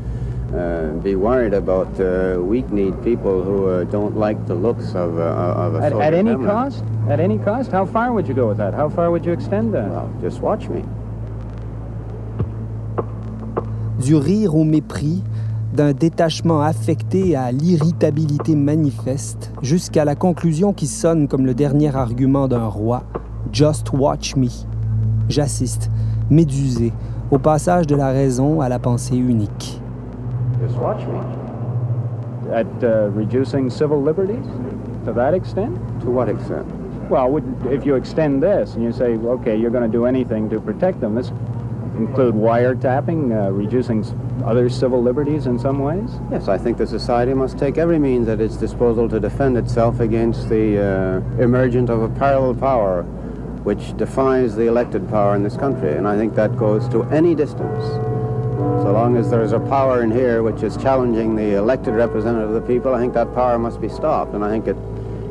uh, 0.52 0.56
uh, 0.56 0.92
be 1.02 1.14
worried 1.14 1.54
about 1.54 1.88
uh, 2.00 2.38
weak-kneed 2.40 3.02
people 3.02 3.42
who 3.42 3.68
uh, 3.68 3.84
don't 3.84 4.16
like 4.16 4.46
the 4.46 4.54
looks 4.54 4.94
of, 4.94 5.18
of 5.18 5.74
a 5.74 5.82
at, 5.82 5.92
at 5.92 6.14
any 6.14 6.34
cost? 6.34 6.84
At 7.08 7.20
any 7.20 7.38
cost? 7.38 7.70
How 7.70 7.86
far 7.86 8.12
would 8.12 8.28
you 8.28 8.34
go 8.34 8.48
with 8.48 8.58
that? 8.58 8.74
How 8.74 8.88
far 8.88 9.10
would 9.10 9.24
you 9.24 9.32
extend 9.32 9.72
that? 9.74 9.88
Well, 9.90 10.10
just 10.20 10.40
watch 10.40 10.68
me. 10.68 10.82
Du 13.98 14.16
rire 14.16 14.54
au 14.54 14.64
mépris, 14.64 15.22
d'un 15.72 15.92
détachement 15.92 16.60
affecté 16.60 17.36
à 17.36 17.52
l'irritabilité 17.52 18.54
manifeste, 18.54 19.52
jusqu'à 19.62 20.04
la 20.04 20.14
conclusion 20.14 20.72
qui 20.72 20.86
sonne 20.86 21.28
comme 21.28 21.46
le 21.46 21.54
dernier 21.54 21.94
argument 21.94 22.48
d'un 22.48 22.66
roi 22.66 23.04
Just 23.52 23.92
watch 23.92 24.36
me. 24.36 24.48
J'assiste, 25.28 25.90
médusé, 26.30 26.92
au 27.30 27.38
passage 27.38 27.86
de 27.86 27.96
la 27.96 28.08
raison 28.08 28.60
à 28.60 28.68
la 28.68 28.78
pensée 28.78 29.16
unique. 29.16 29.81
Just 30.62 30.76
watch 30.76 31.04
me. 31.08 31.18
At 32.52 32.84
uh, 32.84 33.08
reducing 33.10 33.68
civil 33.68 34.00
liberties? 34.00 34.46
To 35.06 35.12
that 35.12 35.34
extent? 35.34 35.76
To 36.02 36.10
what 36.10 36.28
extent? 36.28 36.66
Well, 37.10 37.42
if 37.66 37.84
you 37.84 37.96
extend 37.96 38.40
this 38.40 38.74
and 38.74 38.84
you 38.84 38.92
say, 38.92 39.16
okay, 39.16 39.56
you're 39.56 39.72
going 39.72 39.90
to 39.90 39.90
do 39.90 40.06
anything 40.06 40.48
to 40.50 40.60
protect 40.60 41.00
them, 41.00 41.16
this 41.16 41.30
include 41.98 42.36
wiretapping, 42.36 43.32
uh, 43.32 43.50
reducing 43.50 44.04
other 44.44 44.68
civil 44.68 45.02
liberties 45.02 45.46
in 45.46 45.58
some 45.58 45.80
ways? 45.80 46.10
Yes, 46.30 46.46
I 46.46 46.58
think 46.58 46.78
the 46.78 46.86
society 46.86 47.34
must 47.34 47.58
take 47.58 47.76
every 47.76 47.98
means 47.98 48.28
at 48.28 48.40
its 48.40 48.56
disposal 48.56 49.08
to 49.08 49.18
defend 49.18 49.56
itself 49.56 49.98
against 49.98 50.48
the 50.48 50.78
uh, 50.78 51.42
emergence 51.42 51.90
of 51.90 52.02
a 52.02 52.08
parallel 52.08 52.54
power 52.54 53.02
which 53.64 53.96
defies 53.96 54.54
the 54.54 54.66
elected 54.66 55.08
power 55.08 55.34
in 55.34 55.42
this 55.42 55.56
country. 55.56 55.96
And 55.96 56.06
I 56.06 56.16
think 56.16 56.36
that 56.36 56.56
goes 56.56 56.88
to 56.90 57.02
any 57.04 57.34
distance. 57.34 58.11
So 58.82 58.92
long 58.92 59.16
as 59.16 59.30
there 59.30 59.42
is 59.42 59.52
a 59.52 59.60
power 59.60 60.02
in 60.02 60.10
here 60.10 60.42
which 60.42 60.62
is 60.62 60.76
challenging 60.76 61.34
the 61.36 61.56
elected 61.56 61.94
representative 61.94 62.50
of 62.50 62.54
the 62.54 62.66
people, 62.74 62.94
I 62.94 62.98
think 63.00 63.14
that 63.14 63.34
power 63.34 63.58
must 63.58 63.80
be 63.80 63.88
stopped. 63.88 64.34
And 64.34 64.44
I 64.44 64.50
think 64.50 64.66
it 64.66 64.76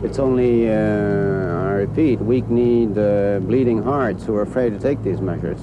It's 0.04 0.18
only, 0.18 0.68
uh, 0.68 0.74
I 0.74 1.74
repeat, 1.86 2.20
weak-kneed, 2.20 2.98
uh, 2.98 3.40
bleeding 3.42 3.84
hearts 3.84 4.26
who 4.26 4.34
are 4.36 4.42
afraid 4.42 4.74
to 4.74 4.80
take 4.80 5.04
these 5.04 5.22
measures. 5.22 5.60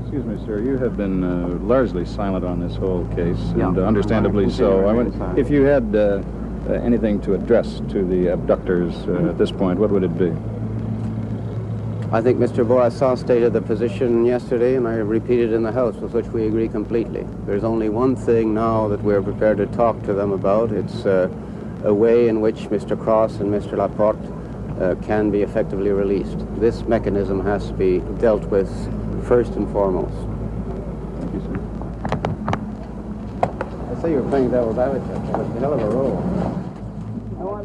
Excuse 0.00 0.24
me, 0.24 0.38
sir. 0.46 0.58
You 0.60 0.78
have 0.78 0.96
been 0.96 1.22
uh, 1.22 1.58
largely 1.60 2.06
silent 2.06 2.46
on 2.46 2.60
this 2.60 2.76
whole 2.76 3.04
case, 3.14 3.36
Yeah. 3.54 3.68
and 3.68 3.76
uh, 3.78 3.82
understandably 3.82 4.48
so. 4.48 4.86
I 4.88 4.94
would, 4.94 5.12
if 5.36 5.50
you 5.50 5.64
had 5.64 5.84
uh, 5.94 6.22
uh, 6.66 6.72
anything 6.88 7.20
to 7.22 7.34
address 7.34 7.82
to 7.90 8.04
the 8.04 8.28
abductors 8.32 8.94
uh, 9.06 9.28
at 9.28 9.36
this 9.36 9.52
point, 9.52 9.78
what 9.78 9.90
would 9.90 10.02
it 10.02 10.16
be? 10.16 10.32
I 12.12 12.20
think 12.20 12.38
Mr. 12.38 12.62
Bourassa 12.62 13.16
stated 13.16 13.54
the 13.54 13.62
position 13.62 14.26
yesterday, 14.26 14.76
and 14.76 14.86
I 14.86 14.96
repeated 14.96 15.50
in 15.54 15.62
the 15.62 15.72
House, 15.72 15.94
with 15.94 16.12
which 16.12 16.26
we 16.26 16.46
agree 16.46 16.68
completely. 16.68 17.26
There's 17.46 17.64
only 17.64 17.88
one 17.88 18.16
thing 18.16 18.52
now 18.52 18.86
that 18.88 19.02
we're 19.02 19.22
prepared 19.22 19.56
to 19.56 19.66
talk 19.68 20.02
to 20.02 20.12
them 20.12 20.30
about. 20.30 20.72
It's 20.72 21.06
uh, 21.06 21.30
a 21.84 21.94
way 21.94 22.28
in 22.28 22.42
which 22.42 22.68
Mr. 22.68 23.02
Cross 23.02 23.36
and 23.36 23.50
Mr. 23.50 23.78
Laporte 23.78 24.18
uh, 24.78 24.94
can 25.06 25.30
be 25.30 25.40
effectively 25.40 25.88
released. 25.88 26.36
This 26.60 26.82
mechanism 26.82 27.42
has 27.46 27.68
to 27.68 27.72
be 27.72 28.00
dealt 28.20 28.44
with 28.50 28.68
first 29.26 29.52
and 29.52 29.66
foremost. 29.72 30.12
Thank 31.18 31.32
you, 31.32 31.40
sir. 31.40 31.56
I 33.90 34.02
say 34.02 34.10
you're 34.10 34.28
playing 34.28 34.50
devil's 34.50 34.76
advocate. 34.76 35.16
It's 35.16 35.56
a 35.56 35.60
hell 35.60 35.72
of 35.72 35.80
a 35.80 35.88
role. 35.88 36.51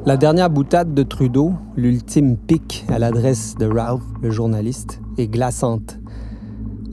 La 0.08 0.16
dernière 0.16 0.50
boutade 0.50 0.94
de 0.94 1.04
Trudeau, 1.04 1.52
l'ultime 1.76 2.38
pic 2.38 2.86
à 2.88 2.98
l'adresse 2.98 3.56
de 3.56 3.66
Ralph, 3.66 4.06
le 4.22 4.32
journaliste, 4.32 5.02
est 5.18 5.28
glaçante. 5.28 6.00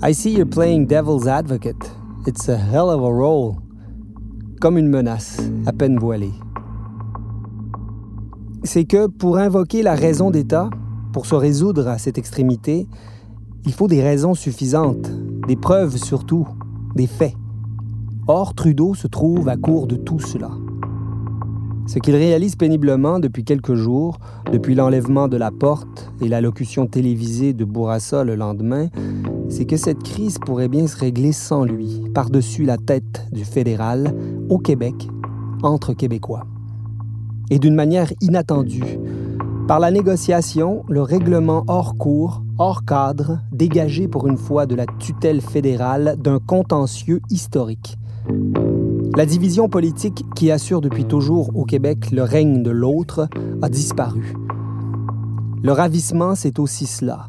I 0.02 0.12
see 0.12 0.33
you're 0.33 0.44
playing 0.44 0.88
devil's 0.88 1.28
advocate. 1.28 1.92
It's 2.26 2.49
a 2.49 2.56
hell 2.56 2.88
of 2.88 3.04
a 3.04 3.12
role. 3.12 3.54
Comme 4.61 4.78
une 4.78 4.88
menace, 4.88 5.40
à 5.64 5.73
peine 5.73 5.97
voilée. 5.97 6.33
C'est 8.64 8.85
que 8.85 9.06
pour 9.06 9.38
invoquer 9.38 9.85
la 9.85 9.94
raison 9.94 10.33
d'État, 10.33 10.68
pour 11.12 11.26
se 11.26 11.37
résoudre 11.37 11.87
à 11.87 11.99
cette 11.99 12.18
extrémité, 12.18 12.88
il 13.64 13.73
faut 13.73 13.87
des 13.87 14.02
raisons 14.02 14.35
suffisantes, 14.35 15.09
des 15.47 15.54
preuves 15.54 15.99
surtout, 15.99 16.49
des 16.97 17.06
faits. 17.06 17.37
Or, 18.26 18.54
Trudeau 18.54 18.94
se 18.94 19.06
trouve 19.06 19.49
à 19.49 19.56
court 19.56 19.87
de 19.87 19.94
tout 19.94 20.18
cela. 20.18 20.50
Ce 21.87 21.99
qu'il 21.99 22.17
réalise 22.17 22.57
péniblement 22.57 23.19
depuis 23.19 23.45
quelques 23.45 23.75
jours, 23.75 24.19
depuis 24.50 24.75
l'enlèvement 24.75 25.29
de 25.29 25.37
la 25.37 25.50
porte 25.50 26.11
et 26.23 26.29
l'allocution 26.29 26.87
télévisée 26.87 27.53
de 27.53 27.64
Bourassa 27.64 28.25
le 28.25 28.37
lendemain, 28.37 28.88
c'est 29.50 29.67
que 29.67 29.76
cette 29.76 30.03
crise 30.03 30.38
pourrait 30.38 30.69
bien 30.69 30.87
se 30.87 30.97
régler 30.97 31.33
sans 31.33 31.64
lui, 31.64 32.03
par-dessus 32.14 32.64
la 32.64 32.79
tête 32.79 33.26
du 33.33 33.45
fédéral, 33.45 34.14
au 34.49 34.59
Québec, 34.59 34.95
entre 35.62 35.93
Québécois. 35.93 36.47
Et 37.50 37.59
d'une 37.59 37.75
manière 37.75 38.11
inattendue, 38.23 38.99
par 39.69 39.79
la 39.79 39.91
négociation, 39.91 40.85
le 40.88 41.03
règlement 41.03 41.64
hors 41.69 41.97
cours, 41.97 42.43
hors 42.59 42.85
cadre, 42.85 43.41
dégagé 43.53 44.09
pour 44.09 44.26
une 44.26 44.38
fois 44.38 44.67
de 44.67 44.75
la 44.75 44.87
tutelle 44.99 45.41
fédérale 45.41 46.17
d'un 46.19 46.38
contentieux 46.38 47.21
historique. 47.31 47.99
La 49.16 49.26
division 49.26 49.68
politique 49.68 50.25
qui 50.35 50.50
assure 50.50 50.80
depuis 50.80 51.04
toujours 51.04 51.56
au 51.56 51.64
Québec 51.64 52.11
le 52.11 52.25
règne 52.25 52.64
de 52.64 52.73
l'autre 52.73 53.28
a 53.62 53.68
disparu. 53.68 54.35
Le 55.62 55.71
ravissement, 55.71 56.35
c'est 56.35 56.59
aussi 56.59 56.85
cela. 56.85 57.28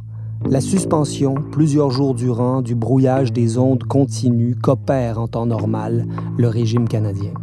La 0.50 0.62
suspension, 0.62 1.36
plusieurs 1.52 1.92
jours 1.92 2.16
durant, 2.16 2.64
du 2.64 2.74
brouillage 2.74 3.32
des 3.32 3.60
ondes 3.60 3.84
continues 3.84 4.56
qu'opère 4.56 5.22
en 5.22 5.28
temps 5.28 5.46
normal 5.46 6.08
le 6.40 6.48
régime 6.48 6.88
canadien. 6.88 7.34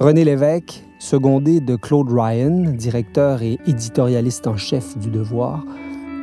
René 0.00 0.24
Lévesque, 0.24 0.84
secondé 1.02 1.60
de 1.60 1.74
Claude 1.74 2.12
Ryan, 2.12 2.72
directeur 2.74 3.42
et 3.42 3.58
éditorialiste 3.66 4.46
en 4.46 4.56
chef 4.56 4.96
du 4.98 5.10
Devoir, 5.10 5.64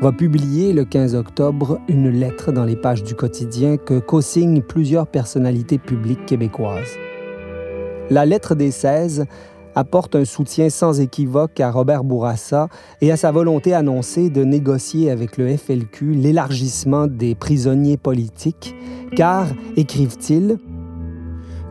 va 0.02 0.14
publier 0.14 0.72
le 0.72 0.86
15 0.86 1.16
octobre 1.16 1.80
une 1.90 2.10
lettre 2.10 2.54
dans 2.54 2.64
les 2.64 2.78
pages 2.78 3.04
du 3.04 3.14
quotidien 3.14 3.76
que 3.76 4.00
co-signent 4.00 4.62
plusieurs 4.62 5.06
personnalités 5.06 5.78
publiques 5.78 6.26
québécoises. 6.26 6.96
La 8.10 8.26
lettre 8.26 8.56
des 8.56 8.72
16 8.72 9.26
apporte 9.76 10.16
un 10.16 10.24
soutien 10.24 10.70
sans 10.70 11.02
équivoque 11.02 11.60
à 11.60 11.72
Robert 11.72 12.06
Bourassa 12.06 12.70
et 13.02 13.12
à 13.12 13.18
sa 13.18 13.34
volonté 13.34 13.74
annoncée 13.74 14.30
de 14.30 14.46
négocier 14.46 15.12
avec 15.12 15.38
le 15.38 15.58
FLQ 15.58 16.14
l'élargissement 16.14 17.06
des 17.06 17.36
prisonniers 17.36 17.98
politiques, 17.98 18.76
car, 19.14 19.48
écrivent-ils, 19.76 20.58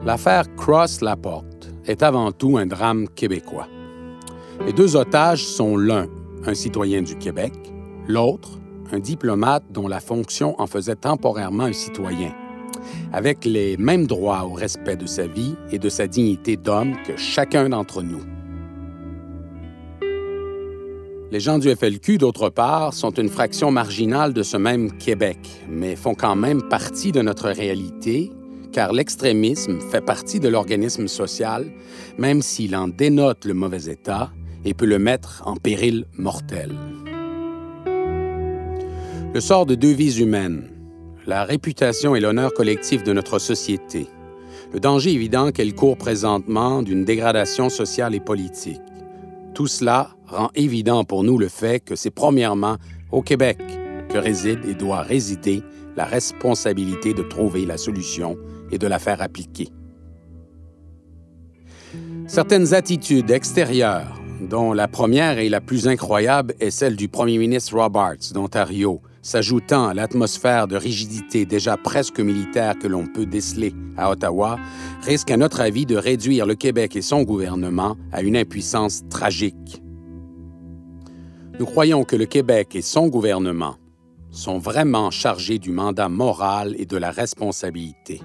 L'affaire 0.05 0.45
Cross-Laporte 0.57 1.58
est 1.89 2.03
avant 2.03 2.31
tout 2.33 2.59
un 2.59 2.67
drame 2.67 3.09
québécois. 3.09 3.67
Les 4.67 4.73
deux 4.73 4.97
otages 4.97 5.45
sont 5.45 5.77
l'un, 5.77 6.07
un 6.47 6.55
citoyen 6.55 7.03
du 7.03 7.17
Québec, 7.17 7.53
l'autre, 8.07 8.59
un 8.93 8.99
diplomate 8.99 9.65
dont 9.71 9.89
la 9.89 10.01
fonction 10.01 10.61
en 10.61 10.67
faisait 10.67 10.97
temporairement 10.97 11.65
un 11.65 11.73
citoyen, 11.73 12.35
avec 13.13 13.45
les 13.45 13.77
mêmes 13.77 14.07
droits 14.07 14.45
au 14.45 14.53
respect 14.53 14.97
de 14.97 15.07
sa 15.07 15.27
vie 15.27 15.55
et 15.71 15.79
de 15.79 15.89
sa 15.89 16.07
dignité 16.07 16.57
d'homme 16.57 16.95
que 17.07 17.17
chacun 17.17 17.69
d'entre 17.69 18.03
nous. 18.03 18.23
Les 21.31 21.41
gens 21.41 21.59
du 21.59 21.69
FLQ, 21.69 22.17
d'autre 22.17 22.49
part, 22.49 22.95
sont 22.95 23.11
une 23.11 23.29
fraction 23.29 23.71
marginale 23.71 24.33
de 24.33 24.43
ce 24.43 24.57
même 24.57 24.97
Québec, 24.97 25.39
mais 25.69 25.95
font 25.95 26.15
quand 26.15 26.37
même 26.37 26.63
partie 26.63 27.13
de 27.13 27.21
notre 27.21 27.51
réalité 27.51 28.31
car 28.79 28.93
l'extrémisme 28.93 29.81
fait 29.81 30.01
partie 30.01 30.39
de 30.39 30.47
l'organisme 30.47 31.09
social, 31.09 31.67
même 32.17 32.43
s'il 32.43 32.77
en 32.77 32.87
dénote 32.87 33.45
le 33.45 33.53
mauvais 33.53 33.91
état 33.91 34.31
et 34.65 34.73
peut 34.73 34.87
le 34.87 35.01
mettre 35.01 35.43
en 35.45 35.57
péril 35.57 36.05
mortel. 36.17 36.77
Le 39.35 39.41
sort 39.41 39.67
de 39.67 39.75
deux 39.75 39.91
vies 39.91 40.21
humaines, 40.21 40.71
la 41.27 41.43
réputation 41.43 42.15
et 42.15 42.21
l'honneur 42.21 42.55
collectif 42.55 43.03
de 43.03 43.13
notre 43.13 43.41
société, 43.41 44.07
le 44.73 44.79
danger 44.79 45.11
évident 45.11 45.51
qu'elle 45.51 45.75
court 45.75 45.99
présentement 45.99 46.81
d'une 46.81 47.05
dégradation 47.05 47.71
sociale 47.71 48.15
et 48.15 48.21
politique. 48.21 48.81
Tout 49.55 49.67
cela 49.67 50.11
rend 50.29 50.51
évident 50.55 51.03
pour 51.03 51.25
nous 51.25 51.37
le 51.37 51.49
fait 51.49 51.81
que 51.81 51.97
c'est 51.97 52.13
premièrement 52.13 52.77
au 53.11 53.23
Québec 53.23 53.59
que 54.09 54.19
réside 54.19 54.61
et 54.69 54.75
doit 54.75 55.03
résider 55.03 55.65
la 55.97 56.05
responsabilité 56.05 57.13
de 57.13 57.25
trouver 57.25 57.67
la 57.67 57.77
solution 57.77 58.39
et 58.71 58.79
de 58.79 58.87
la 58.87 58.99
faire 58.99 59.23
appliquer. 59.23 59.69
Certaines 62.27 62.75
attitudes 62.75 63.31
extérieures, 63.31 64.21
dont 64.41 64.73
la 64.73 64.89
première 64.89 65.39
et 65.39 65.49
la 65.49 65.61
plus 65.61 65.89
incroyable 65.89 66.55
est 66.61 66.71
celle 66.71 66.97
du 66.97 67.09
premier 67.09 67.39
ministre 67.39 67.77
Roberts 67.77 68.33
d'Ontario, 68.35 69.01
s'ajoutant 69.23 69.89
à 69.89 69.95
l'atmosphère 69.95 70.69
de 70.69 70.77
rigidité 70.77 71.45
déjà 71.45 71.77
presque 71.77 72.21
militaire 72.21 72.79
que 72.79 72.87
l'on 72.87 73.07
peut 73.07 73.27
déceler 73.27 73.75
à 73.97 74.11
Ottawa, 74.11 74.59
risquent 75.03 75.33
à 75.33 75.37
notre 75.37 75.61
avis 75.61 75.87
de 75.87 75.97
réduire 75.97 76.47
le 76.47 76.55
Québec 76.55 76.97
et 76.97 77.03
son 77.03 77.23
gouvernement 77.23 77.97
à 78.13 78.23
une 78.23 78.37
impuissance 78.37 79.03
tragique. 79.09 79.83
Nous 81.59 81.67
croyons 81.67 82.05
que 82.05 82.15
le 82.15 82.27
Québec 82.27 82.77
et 82.77 82.83
son 82.83 83.09
gouvernement 83.09 83.77
sont 84.31 84.59
vraiment 84.59 85.11
chargés 85.11 85.59
du 85.59 85.73
mandat 85.73 86.09
moral 86.09 86.75
et 86.79 86.87
de 86.87 86.97
la 86.97 87.11
responsabilité, 87.11 88.21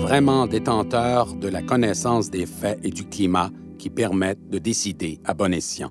vraiment 0.00 0.46
détenteurs 0.46 1.34
de 1.34 1.48
la 1.48 1.62
connaissance 1.62 2.30
des 2.30 2.46
faits 2.46 2.80
et 2.82 2.90
du 2.90 3.04
climat 3.04 3.50
qui 3.78 3.90
permettent 3.90 4.48
de 4.48 4.58
décider 4.58 5.20
à 5.24 5.34
bon 5.34 5.52
escient. 5.52 5.90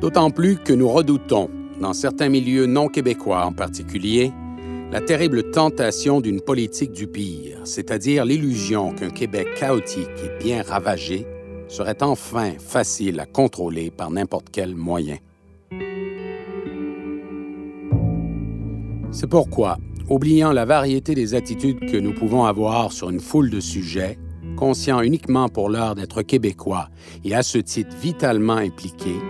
D'autant 0.00 0.30
plus 0.30 0.56
que 0.56 0.72
nous 0.72 0.88
redoutons, 0.88 1.48
dans 1.80 1.92
certains 1.92 2.28
milieux 2.28 2.66
non 2.66 2.88
québécois 2.88 3.44
en 3.44 3.52
particulier, 3.52 4.32
la 4.90 5.00
terrible 5.00 5.50
tentation 5.50 6.20
d'une 6.20 6.40
politique 6.40 6.92
du 6.92 7.06
pire, 7.06 7.60
c'est-à-dire 7.64 8.24
l'illusion 8.24 8.92
qu'un 8.92 9.10
Québec 9.10 9.48
chaotique 9.56 10.08
et 10.24 10.42
bien 10.42 10.62
ravagé 10.62 11.26
serait 11.68 12.02
enfin 12.02 12.52
facile 12.58 13.18
à 13.20 13.26
contrôler 13.26 13.90
par 13.90 14.10
n'importe 14.10 14.48
quel 14.52 14.74
moyen. 14.74 15.16
C'est 19.10 19.28
pourquoi, 19.28 19.78
oubliant 20.08 20.52
la 20.52 20.64
variété 20.64 21.14
des 21.14 21.34
attitudes 21.34 21.90
que 21.90 21.96
nous 21.96 22.12
pouvons 22.12 22.44
avoir 22.44 22.92
sur 22.92 23.10
une 23.10 23.20
foule 23.20 23.50
de 23.50 23.60
sujets, 23.60 24.18
conscients 24.56 25.00
uniquement 25.00 25.48
pour 25.48 25.68
l'heure 25.68 25.94
d'être 25.94 26.22
québécois 26.22 26.88
et 27.24 27.34
à 27.34 27.42
ce 27.42 27.58
titre 27.58 27.96
vitalement 27.96 28.56
impliqués, 28.56 29.20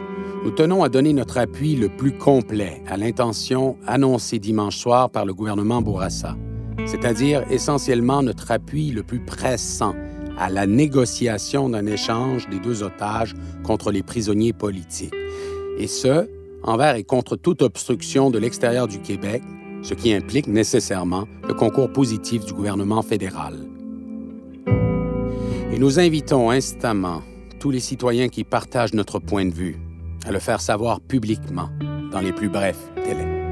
nous 0.45 0.51
tenons 0.51 0.83
à 0.83 0.89
donner 0.89 1.13
notre 1.13 1.39
appui 1.39 1.77
le 1.77 1.89
plus 1.89 2.13
complet 2.13 2.83
à 2.89 2.97
l'intention 2.97 3.77
annoncée 3.87 4.41
dimanche 4.41 4.77
soir 4.77 5.09
par 5.09 5.25
le 5.25 5.35
gouvernement 5.35 5.83
Bourassa, 5.83 6.37
c'est-à-dire 6.85 7.45
essentiellement 7.51 8.23
notre 8.23 8.51
appui 8.51 8.91
le 8.91 9.05
plus 9.05 9.21
pressant 9.21 9.95
à 10.37 10.51
la 10.51 10.67
négociation 10.67 11.69
d'un 11.69 11.87
échange 11.87 12.49
des 12.49 12.59
deux 12.59 12.83
otages 12.83 13.35
contre 13.63 13.93
les 13.93 14.03
prisonniers 14.03 14.53
politiques, 14.53 15.15
et 15.79 15.87
ce, 15.87 16.29
envers 16.65 16.97
et 16.97 17.05
contre 17.05 17.37
toute 17.37 17.63
obstruction 17.63 18.31
de 18.31 18.39
l'extérieur 18.39 18.89
du 18.89 18.99
Québec, 18.99 19.43
ce 19.83 19.95
qui 19.95 20.13
implique 20.13 20.47
nécessairement 20.47 21.27
le 21.47 21.55
concours 21.55 21.93
positif 21.93 22.45
du 22.45 22.53
gouvernement 22.53 23.03
fédéral. 23.03 23.55
Et 25.73 25.79
nous 25.79 25.99
invitons 25.99 26.51
instamment 26.51 27.23
tous 27.59 27.71
les 27.71 27.81
citoyens 27.81 28.29
qui 28.29 28.45
partagent 28.45 28.95
notre 28.95 29.19
point 29.19 29.45
de 29.45 29.55
vue 29.55 29.77
à 30.27 30.33
le 30.33 30.39
faire 30.39 30.61
savoir 30.61 31.01
publiquement 31.01 31.69
dans 32.13 32.21
les 32.21 32.33
plus 32.33 32.49
brefs 32.49 32.91
délais. 32.97 33.43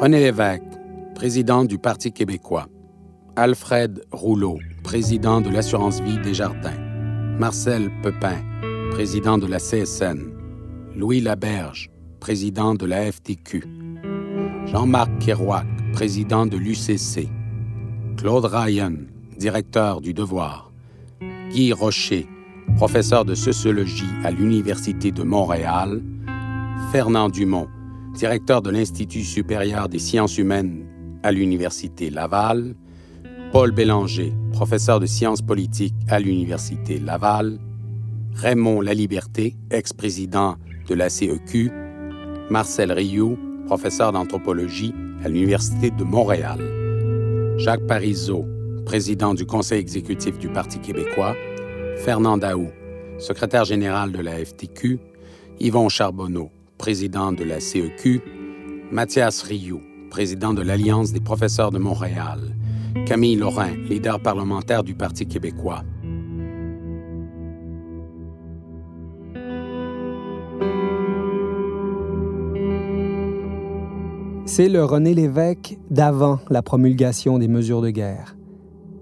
René 0.00 0.18
Lévesque, 0.18 0.62
président 1.14 1.64
du 1.64 1.78
Parti 1.78 2.10
québécois. 2.10 2.66
Alfred 3.36 4.04
Rouleau, 4.10 4.58
président 4.82 5.40
de 5.40 5.48
l'Assurance 5.48 6.00
Vie 6.00 6.18
des 6.18 6.34
Jardins. 6.34 6.78
Marcel 7.38 7.90
Pepin, 8.02 8.42
président 8.90 9.38
de 9.38 9.46
la 9.46 9.58
CSN. 9.58 10.32
Louis 10.96 11.20
Laberge, 11.20 11.90
président 12.20 12.74
de 12.74 12.86
la 12.86 13.10
FTQ. 13.10 13.64
Jean-Marc 14.66 15.10
Kerouac, 15.20 15.66
président 15.92 16.46
de 16.46 16.56
l'UCC. 16.56 17.28
Claude 18.16 18.44
Ryan, 18.44 18.94
directeur 19.38 20.00
du 20.00 20.12
Devoir. 20.12 20.72
Guy 21.50 21.72
Rocher, 21.72 22.26
professeur 22.76 23.24
de 23.24 23.34
sociologie 23.34 24.12
à 24.24 24.30
l'Université 24.30 25.10
de 25.10 25.22
Montréal. 25.22 26.02
Fernand 26.90 27.28
Dumont, 27.28 27.68
directeur 28.14 28.62
de 28.62 28.70
l'Institut 28.70 29.22
supérieur 29.22 29.88
des 29.88 29.98
sciences 29.98 30.38
humaines 30.38 30.86
à 31.22 31.32
l'Université 31.32 32.10
Laval, 32.10 32.74
Paul 33.52 33.70
Bélanger, 33.70 34.32
professeur 34.54 34.98
de 34.98 35.04
sciences 35.04 35.42
politiques 35.42 35.94
à 36.08 36.18
l'Université 36.18 36.98
Laval, 36.98 37.58
Raymond 38.34 38.80
Laliberté, 38.80 39.56
ex-président 39.70 40.56
de 40.88 40.94
la 40.94 41.10
CEQ, 41.10 41.70
Marcel 42.48 42.90
Rioux, 42.90 43.38
professeur 43.66 44.12
d'anthropologie 44.12 44.94
à 45.22 45.28
l'Université 45.28 45.90
de 45.90 46.02
Montréal, 46.02 46.60
Jacques 47.58 47.86
Parizeau, 47.86 48.46
président 48.86 49.34
du 49.34 49.44
Conseil 49.44 49.80
exécutif 49.80 50.38
du 50.38 50.48
Parti 50.48 50.78
québécois, 50.78 51.36
Fernand 51.98 52.38
Daou, 52.38 52.70
secrétaire 53.18 53.66
général 53.66 54.12
de 54.12 54.22
la 54.22 54.42
FTQ, 54.42 54.98
Yvon 55.60 55.90
Charbonneau, 55.90 56.50
président 56.78 57.32
de 57.32 57.44
la 57.44 57.60
CEQ, 57.60 58.22
Mathias 58.90 59.42
Rioux, 59.42 59.82
président 60.08 60.54
de 60.54 60.62
l'Alliance 60.62 61.12
des 61.12 61.20
professeurs 61.20 61.70
de 61.70 61.78
Montréal, 61.78 62.40
Camille 63.06 63.36
Lorrain, 63.36 63.74
leader 63.88 64.20
parlementaire 64.20 64.84
du 64.84 64.94
Parti 64.94 65.26
québécois. 65.26 65.82
C'est 74.44 74.68
le 74.68 74.84
René 74.84 75.14
Lévesque 75.14 75.78
d'avant 75.90 76.38
la 76.50 76.62
promulgation 76.62 77.38
des 77.38 77.48
mesures 77.48 77.80
de 77.80 77.90
guerre. 77.90 78.36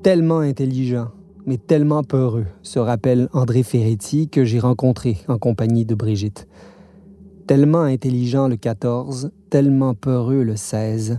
Tellement 0.03 0.39
intelligent, 0.39 1.09
mais 1.45 1.59
tellement 1.59 2.05
peureux, 2.05 2.47
se 2.63 2.79
rappelle 2.79 3.29
André 3.33 3.63
Ferretti 3.65 4.29
que 4.29 4.45
j'ai 4.45 4.61
rencontré 4.61 5.19
en 5.27 5.39
compagnie 5.39 5.85
de 5.85 5.97
Brigitte. 5.97 6.47
Tellement 7.49 7.83
intelligent 7.83 8.47
le 8.47 8.57
14, 8.57 9.33
tellement 9.51 9.95
peureux 9.95 10.45
le 10.45 10.55
16, 10.55 11.19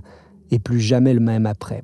et 0.51 0.59
plus 0.59 0.79
jamais 0.79 1.13
le 1.13 1.19
même 1.19 1.45
après. 1.45 1.83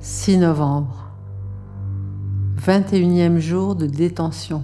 6 0.00 0.38
novembre. 0.38 1.10
21e 2.64 3.38
jour 3.38 3.74
de 3.74 3.86
détention. 3.86 4.62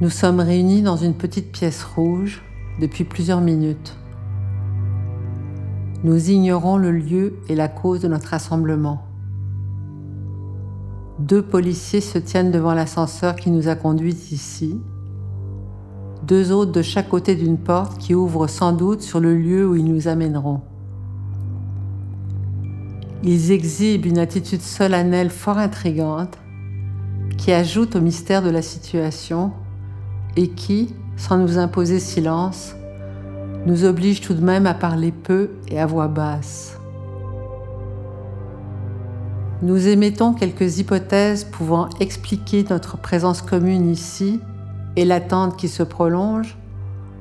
Nous 0.00 0.08
sommes 0.08 0.40
réunis 0.40 0.80
dans 0.80 0.96
une 0.96 1.12
petite 1.12 1.52
pièce 1.52 1.84
rouge 1.84 2.42
depuis 2.80 3.04
plusieurs 3.04 3.42
minutes. 3.42 3.98
Nous 6.04 6.30
ignorons 6.30 6.78
le 6.78 6.90
lieu 6.90 7.34
et 7.50 7.54
la 7.54 7.68
cause 7.68 8.00
de 8.00 8.08
notre 8.08 8.28
rassemblement. 8.28 9.02
Deux 11.18 11.42
policiers 11.42 12.00
se 12.00 12.16
tiennent 12.16 12.50
devant 12.50 12.72
l'ascenseur 12.72 13.36
qui 13.36 13.50
nous 13.50 13.68
a 13.68 13.74
conduits 13.76 14.32
ici. 14.32 14.80
Deux 16.22 16.50
autres 16.50 16.72
de 16.72 16.80
chaque 16.80 17.10
côté 17.10 17.34
d'une 17.34 17.58
porte 17.58 17.98
qui 17.98 18.14
ouvre 18.14 18.46
sans 18.46 18.72
doute 18.72 19.02
sur 19.02 19.20
le 19.20 19.36
lieu 19.36 19.68
où 19.68 19.76
ils 19.76 19.84
nous 19.84 20.08
amèneront. 20.08 20.62
Ils 23.26 23.52
exhibent 23.52 24.04
une 24.04 24.18
attitude 24.18 24.60
solennelle 24.60 25.30
fort 25.30 25.56
intrigante 25.56 26.36
qui 27.38 27.52
ajoute 27.52 27.96
au 27.96 28.02
mystère 28.02 28.42
de 28.42 28.50
la 28.50 28.60
situation 28.60 29.52
et 30.36 30.48
qui, 30.48 30.94
sans 31.16 31.38
nous 31.38 31.56
imposer 31.56 32.00
silence, 32.00 32.74
nous 33.64 33.86
oblige 33.86 34.20
tout 34.20 34.34
de 34.34 34.44
même 34.44 34.66
à 34.66 34.74
parler 34.74 35.10
peu 35.10 35.52
et 35.68 35.80
à 35.80 35.86
voix 35.86 36.06
basse. 36.06 36.78
Nous 39.62 39.88
émettons 39.88 40.34
quelques 40.34 40.78
hypothèses 40.78 41.44
pouvant 41.44 41.88
expliquer 42.00 42.66
notre 42.68 42.98
présence 42.98 43.40
commune 43.40 43.90
ici 43.90 44.38
et 44.96 45.06
l'attente 45.06 45.56
qui 45.56 45.68
se 45.68 45.82
prolonge, 45.82 46.58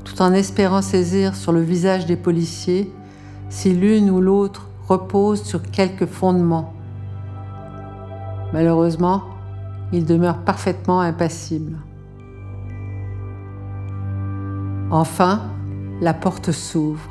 tout 0.04 0.22
en 0.22 0.34
espérant 0.34 0.82
saisir 0.82 1.34
sur 1.34 1.54
le 1.54 1.62
visage 1.62 2.06
des 2.06 2.18
policiers 2.18 2.92
si 3.48 3.72
l'une 3.74 4.10
ou 4.10 4.20
l'autre 4.20 4.68
repose 4.88 5.44
sur 5.44 5.62
quelques 5.62 6.06
fondements. 6.06 6.74
Malheureusement, 8.54 9.24
ils 9.92 10.06
demeurent 10.06 10.44
parfaitement 10.44 11.02
impassibles. 11.02 11.78
Enfin, 14.92 15.42
la 16.02 16.14
porte 16.14 16.52
s'ouvre. 16.52 17.10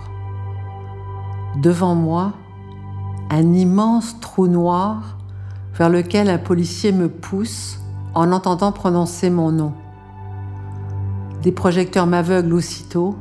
Devant 1.61 1.95
moi, 1.95 2.33
un 3.31 3.53
immense 3.53 4.21
trou 4.21 4.47
noir 4.47 5.17
vers 5.75 5.89
lequel 5.89 6.29
un 6.29 6.39
policier 6.39 6.93
me 6.93 7.09
pousse 7.09 7.81
en 8.15 8.31
entendant 8.33 8.73
prononcer 8.73 9.31
mon 9.31 9.51
nom. 9.51 9.73
Des 11.43 11.53
projecteurs 11.53 12.07
m'aveuglent 12.07 12.55
aussitôt 12.55 13.17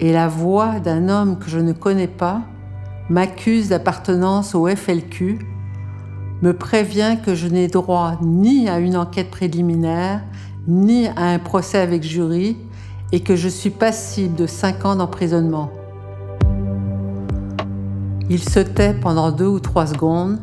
et 0.00 0.12
la 0.12 0.28
voix 0.28 0.80
d'un 0.80 1.08
homme 1.08 1.38
que 1.38 1.48
je 1.48 1.58
ne 1.58 1.72
connais 1.72 2.08
pas 2.08 2.42
m'accuse 3.08 3.68
d'appartenance 3.68 4.54
au 4.54 4.66
FLQ, 4.66 5.38
me 6.42 6.52
prévient 6.52 7.16
que 7.24 7.34
je 7.34 7.48
n'ai 7.48 7.68
droit 7.68 8.18
ni 8.22 8.68
à 8.68 8.78
une 8.78 8.96
enquête 8.96 9.30
préliminaire, 9.30 10.22
ni 10.66 11.06
à 11.08 11.30
un 11.30 11.38
procès 11.38 11.78
avec 11.78 12.02
jury, 12.02 12.56
et 13.12 13.20
que 13.20 13.36
je 13.36 13.48
suis 13.48 13.70
passible 13.70 14.34
de 14.34 14.46
cinq 14.46 14.84
ans 14.84 14.96
d'emprisonnement. 14.96 15.70
Il 18.28 18.42
se 18.42 18.58
tait 18.60 18.94
pendant 18.94 19.30
deux 19.30 19.46
ou 19.46 19.60
trois 19.60 19.86
secondes 19.86 20.38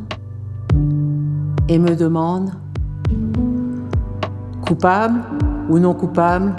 et 1.68 1.78
me 1.78 1.94
demande 1.94 2.52
coupable 4.66 5.20
ou 5.68 5.78
non 5.78 5.94
coupable? 5.94 6.54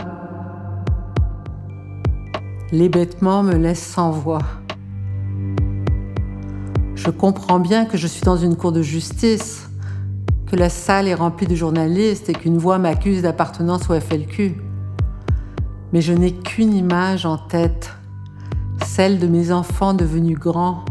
L'hébétement 2.72 3.42
me 3.42 3.56
laisse 3.56 3.84
sans 3.84 4.12
voix. 4.12 4.42
Je 7.06 7.12
comprends 7.12 7.60
bien 7.60 7.86
que 7.86 7.98
je 7.98 8.08
suis 8.08 8.24
dans 8.24 8.36
une 8.36 8.56
cour 8.56 8.72
de 8.72 8.82
justice, 8.82 9.70
que 10.48 10.56
la 10.56 10.70
salle 10.70 11.08
est 11.08 11.14
remplie 11.14 11.46
de 11.46 11.54
journalistes 11.54 12.30
et 12.30 12.34
qu'une 12.34 12.58
voix 12.58 12.80
m'accuse 12.80 13.22
d'appartenance 13.22 13.92
au 13.92 14.00
FLQ. 14.00 14.56
Mais 15.94 16.02
je 16.02 16.14
n'ai 16.14 16.32
qu'une 16.32 16.74
image 16.74 17.28
en 17.28 17.38
tête, 17.38 17.92
celle 18.84 19.20
de 19.20 19.28
mes 19.28 19.52
enfants 19.52 19.94
devenus 19.94 20.40
grands, 20.40 20.84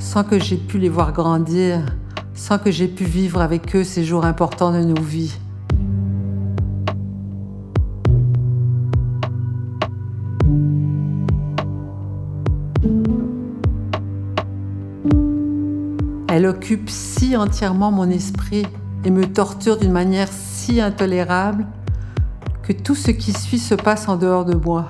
sans 0.00 0.24
que 0.24 0.40
j'aie 0.40 0.56
pu 0.56 0.78
les 0.78 0.88
voir 0.88 1.12
grandir, 1.12 1.86
sans 2.34 2.58
que 2.58 2.72
j'aie 2.72 2.88
pu 2.88 3.04
vivre 3.04 3.40
avec 3.40 3.76
eux 3.76 3.84
ces 3.84 4.02
jours 4.02 4.24
importants 4.24 4.72
de 4.72 4.82
nos 4.82 5.00
vies. 5.00 5.38
Elle 16.40 16.46
occupe 16.46 16.88
si 16.88 17.36
entièrement 17.36 17.92
mon 17.92 18.08
esprit 18.08 18.64
et 19.04 19.10
me 19.10 19.30
torture 19.30 19.76
d'une 19.76 19.92
manière 19.92 20.28
si 20.32 20.80
intolérable 20.80 21.66
que 22.62 22.72
tout 22.72 22.94
ce 22.94 23.10
qui 23.10 23.34
suit 23.34 23.58
se 23.58 23.74
passe 23.74 24.08
en 24.08 24.16
dehors 24.16 24.46
de 24.46 24.54
moi. 24.54 24.86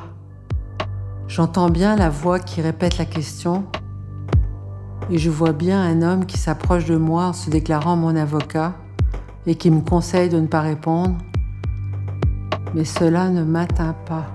J'entends 1.26 1.68
bien 1.68 1.96
la 1.96 2.08
voix 2.08 2.38
qui 2.38 2.60
répète 2.60 2.98
la 2.98 3.04
question 3.04 3.64
et 5.10 5.18
je 5.18 5.28
vois 5.28 5.52
bien 5.52 5.82
un 5.82 6.02
homme 6.02 6.24
qui 6.24 6.38
s'approche 6.38 6.84
de 6.84 6.96
moi 6.96 7.24
en 7.24 7.32
se 7.32 7.50
déclarant 7.50 7.96
mon 7.96 8.14
avocat 8.14 8.76
et 9.44 9.56
qui 9.56 9.72
me 9.72 9.80
conseille 9.80 10.28
de 10.28 10.38
ne 10.38 10.46
pas 10.46 10.60
répondre. 10.60 11.18
Mais 12.76 12.84
cela 12.84 13.28
ne 13.28 13.42
m'atteint 13.42 13.96
pas. 14.06 14.26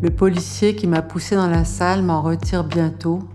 Le 0.00 0.08
policier 0.08 0.74
qui 0.74 0.86
m'a 0.86 1.02
poussé 1.02 1.36
dans 1.36 1.48
la 1.48 1.66
salle 1.66 2.02
m'en 2.02 2.22
retire 2.22 2.64
bientôt, 2.64 3.28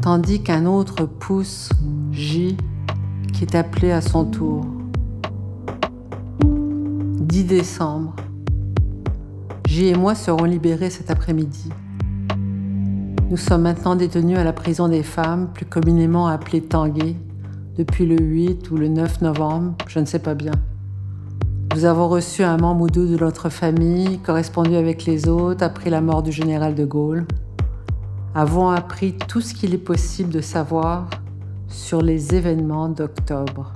tandis 0.00 0.42
qu'un 0.42 0.66
autre 0.66 1.04
pousse 1.04 1.70
J, 2.12 2.56
qui 3.32 3.44
est 3.44 3.54
appelé 3.54 3.90
à 3.90 4.00
son 4.00 4.24
tour. 4.24 4.64
10 6.42 7.44
décembre. 7.44 8.16
J 9.66 9.88
et 9.88 9.94
moi 9.94 10.14
serons 10.14 10.44
libérés 10.44 10.90
cet 10.90 11.10
après-midi. 11.10 11.68
Nous 13.30 13.36
sommes 13.36 13.62
maintenant 13.62 13.94
détenus 13.94 14.38
à 14.38 14.44
la 14.44 14.52
prison 14.52 14.88
des 14.88 15.02
femmes, 15.02 15.50
plus 15.52 15.66
communément 15.66 16.26
appelée 16.26 16.62
Tanguay, 16.62 17.14
depuis 17.76 18.06
le 18.06 18.16
8 18.16 18.70
ou 18.70 18.76
le 18.76 18.88
9 18.88 19.20
novembre, 19.20 19.74
je 19.86 20.00
ne 20.00 20.06
sais 20.06 20.18
pas 20.18 20.34
bien. 20.34 20.52
Nous 21.74 21.84
avons 21.84 22.08
reçu 22.08 22.42
un 22.42 22.56
membre 22.56 22.82
ou 22.84 22.86
deux 22.88 23.06
de 23.06 23.16
notre 23.16 23.48
famille, 23.48 24.18
correspondu 24.18 24.74
avec 24.74 25.04
les 25.04 25.28
autres 25.28 25.62
après 25.62 25.88
la 25.88 26.00
mort 26.00 26.22
du 26.22 26.32
général 26.32 26.74
de 26.74 26.84
Gaulle. 26.84 27.26
Avons 28.34 28.68
appris 28.68 29.14
tout 29.14 29.40
ce 29.40 29.54
qu'il 29.54 29.74
est 29.74 29.78
possible 29.78 30.30
de 30.30 30.40
savoir 30.40 31.10
sur 31.66 32.00
les 32.00 32.32
événements 32.32 32.88
d'octobre. 32.88 33.72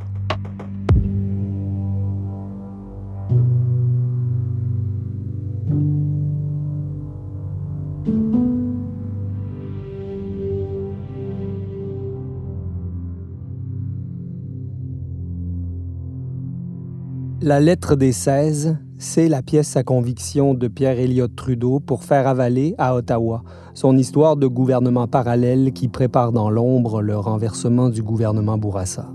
La 17.43 17.59
lettre 17.61 17.97
des 17.97 18.13
16, 18.13 18.79
c'est 18.99 19.29
la 19.29 19.43
pièce 19.43 19.77
à 19.77 19.83
conviction 19.83 20.55
de 20.55 20.69
Pierre 20.69 20.99
Elliott 20.99 21.35
Trudeau 21.35 21.81
pour 21.81 22.05
faire 22.05 22.27
avaler 22.27 22.75
à 22.79 22.95
Ottawa 22.95 23.43
son 23.75 23.97
histoire 23.97 24.37
de 24.37 24.47
gouvernement 24.47 25.09
parallèle 25.09 25.73
qui 25.73 25.89
prépare 25.89 26.31
dans 26.31 26.49
l'ombre 26.49 27.03
le 27.03 27.17
renversement 27.17 27.89
du 27.89 28.03
gouvernement 28.03 28.57
Bourassa. 28.57 29.13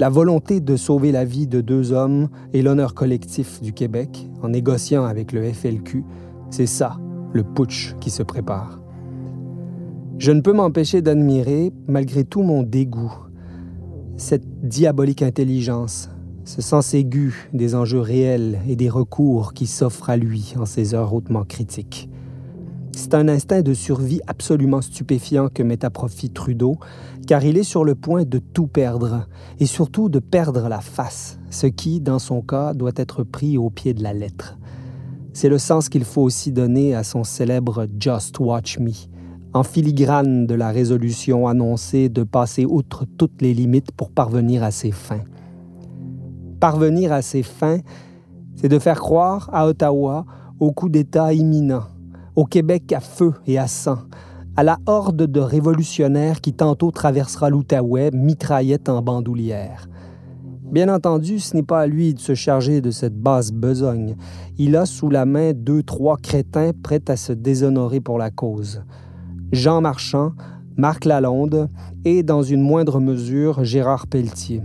La 0.00 0.08
volonté 0.08 0.60
de 0.60 0.74
sauver 0.74 1.12
la 1.12 1.24
vie 1.24 1.46
de 1.46 1.60
deux 1.60 1.92
hommes 1.92 2.28
et 2.52 2.62
l'honneur 2.62 2.94
collectif 2.94 3.62
du 3.62 3.72
Québec 3.72 4.28
en 4.42 4.48
négociant 4.48 5.04
avec 5.04 5.30
le 5.30 5.52
FLQ, 5.52 6.04
c'est 6.50 6.66
ça, 6.66 6.98
le 7.32 7.44
putsch 7.44 7.94
qui 8.00 8.10
se 8.10 8.24
prépare. 8.24 8.80
Je 10.18 10.32
ne 10.32 10.40
peux 10.40 10.52
m'empêcher 10.52 11.00
d'admirer, 11.00 11.72
malgré 11.86 12.24
tout 12.24 12.42
mon 12.42 12.64
dégoût, 12.64 13.12
cette 14.16 14.46
diabolique 14.66 15.22
intelligence 15.22 16.08
ce 16.44 16.60
sens 16.60 16.92
aigu 16.92 17.48
des 17.52 17.74
enjeux 17.74 18.00
réels 18.00 18.60
et 18.68 18.76
des 18.76 18.90
recours 18.90 19.54
qui 19.54 19.66
s'offrent 19.66 20.10
à 20.10 20.16
lui 20.16 20.54
en 20.58 20.66
ces 20.66 20.94
heures 20.94 21.14
hautement 21.14 21.44
critiques. 21.44 22.08
C'est 22.92 23.14
un 23.14 23.28
instinct 23.28 23.62
de 23.62 23.74
survie 23.74 24.20
absolument 24.26 24.80
stupéfiant 24.80 25.48
que 25.48 25.62
met 25.62 25.84
à 25.84 25.90
profit 25.90 26.30
Trudeau, 26.30 26.76
car 27.26 27.44
il 27.44 27.58
est 27.58 27.64
sur 27.64 27.84
le 27.84 27.94
point 27.94 28.24
de 28.24 28.38
tout 28.38 28.66
perdre, 28.66 29.26
et 29.58 29.66
surtout 29.66 30.08
de 30.08 30.20
perdre 30.20 30.68
la 30.68 30.80
face, 30.80 31.38
ce 31.50 31.66
qui, 31.66 32.00
dans 32.00 32.18
son 32.18 32.40
cas, 32.40 32.72
doit 32.72 32.92
être 32.96 33.24
pris 33.24 33.58
au 33.58 33.70
pied 33.70 33.94
de 33.94 34.02
la 34.02 34.12
lettre. 34.12 34.58
C'est 35.32 35.48
le 35.48 35.58
sens 35.58 35.88
qu'il 35.88 36.04
faut 36.04 36.22
aussi 36.22 36.52
donner 36.52 36.94
à 36.94 37.02
son 37.02 37.24
célèbre 37.24 37.88
Just 37.98 38.38
Watch 38.38 38.78
Me, 38.78 38.92
en 39.54 39.64
filigrane 39.64 40.46
de 40.46 40.54
la 40.54 40.70
résolution 40.70 41.48
annoncée 41.48 42.08
de 42.08 42.22
passer 42.22 42.64
outre 42.64 43.06
toutes 43.18 43.42
les 43.42 43.54
limites 43.54 43.90
pour 43.92 44.10
parvenir 44.10 44.62
à 44.62 44.70
ses 44.70 44.92
fins 44.92 45.24
parvenir 46.64 47.12
à 47.12 47.20
ses 47.20 47.42
fins, 47.42 47.80
c'est 48.56 48.70
de 48.70 48.78
faire 48.78 48.98
croire 48.98 49.50
à 49.52 49.66
Ottawa 49.66 50.24
au 50.58 50.72
coup 50.72 50.88
d'État 50.88 51.34
imminent, 51.34 51.82
au 52.36 52.46
Québec 52.46 52.90
à 52.94 53.00
feu 53.00 53.34
et 53.46 53.58
à 53.58 53.66
sang, 53.66 53.98
à 54.56 54.62
la 54.62 54.78
horde 54.86 55.26
de 55.26 55.40
révolutionnaires 55.40 56.40
qui 56.40 56.54
tantôt 56.54 56.90
traversera 56.90 57.50
l'Outaouais, 57.50 58.12
mitraillette 58.14 58.88
en 58.88 59.02
bandoulière. 59.02 59.90
Bien 60.62 60.88
entendu, 60.88 61.38
ce 61.38 61.54
n'est 61.54 61.62
pas 61.62 61.82
à 61.82 61.86
lui 61.86 62.14
de 62.14 62.18
se 62.18 62.34
charger 62.34 62.80
de 62.80 62.90
cette 62.90 63.20
basse 63.20 63.52
besogne. 63.52 64.16
Il 64.56 64.74
a 64.74 64.86
sous 64.86 65.10
la 65.10 65.26
main 65.26 65.52
deux, 65.52 65.82
trois 65.82 66.16
crétins 66.16 66.70
prêts 66.82 67.04
à 67.08 67.16
se 67.16 67.34
déshonorer 67.34 68.00
pour 68.00 68.16
la 68.16 68.30
cause. 68.30 68.82
Jean 69.52 69.82
Marchand, 69.82 70.32
Marc 70.78 71.04
Lalonde 71.04 71.68
et, 72.06 72.22
dans 72.22 72.42
une 72.42 72.62
moindre 72.62 73.00
mesure, 73.00 73.64
Gérard 73.64 74.06
Pelletier. 74.06 74.62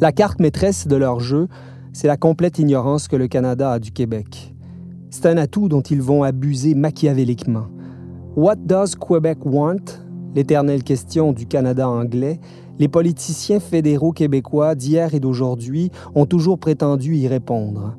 La 0.00 0.12
carte 0.12 0.40
maîtresse 0.40 0.86
de 0.86 0.96
leur 0.96 1.20
jeu, 1.20 1.48
c'est 1.92 2.08
la 2.08 2.16
complète 2.16 2.58
ignorance 2.58 3.08
que 3.08 3.16
le 3.16 3.28
Canada 3.28 3.72
a 3.72 3.78
du 3.78 3.92
Québec. 3.92 4.54
C'est 5.10 5.26
un 5.26 5.36
atout 5.36 5.68
dont 5.68 5.82
ils 5.82 6.00
vont 6.00 6.22
abuser 6.22 6.74
machiavéliquement. 6.74 7.66
What 8.34 8.56
does 8.56 8.96
Quebec 8.98 9.44
want? 9.44 10.00
L'éternelle 10.34 10.82
question 10.82 11.32
du 11.32 11.46
Canada 11.46 11.88
anglais. 11.88 12.40
Les 12.78 12.88
politiciens 12.88 13.60
fédéraux 13.60 14.12
québécois 14.12 14.74
d'hier 14.74 15.14
et 15.14 15.20
d'aujourd'hui 15.20 15.90
ont 16.14 16.24
toujours 16.24 16.58
prétendu 16.58 17.14
y 17.16 17.28
répondre. 17.28 17.96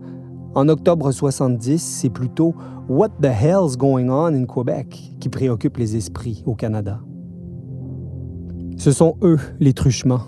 En 0.56 0.68
octobre 0.68 1.12
70, 1.12 1.80
c'est 1.80 2.10
plutôt 2.10 2.56
What 2.90 3.10
the 3.22 3.28
hell's 3.28 3.78
going 3.78 4.10
on 4.10 4.34
in 4.34 4.46
Quebec 4.46 5.14
qui 5.20 5.30
préoccupe 5.30 5.78
les 5.78 5.96
esprits 5.96 6.44
au 6.46 6.56
Canada. 6.56 7.00
Ce 8.78 8.92
sont 8.92 9.16
eux 9.22 9.40
les 9.60 9.74
truchements 9.74 10.24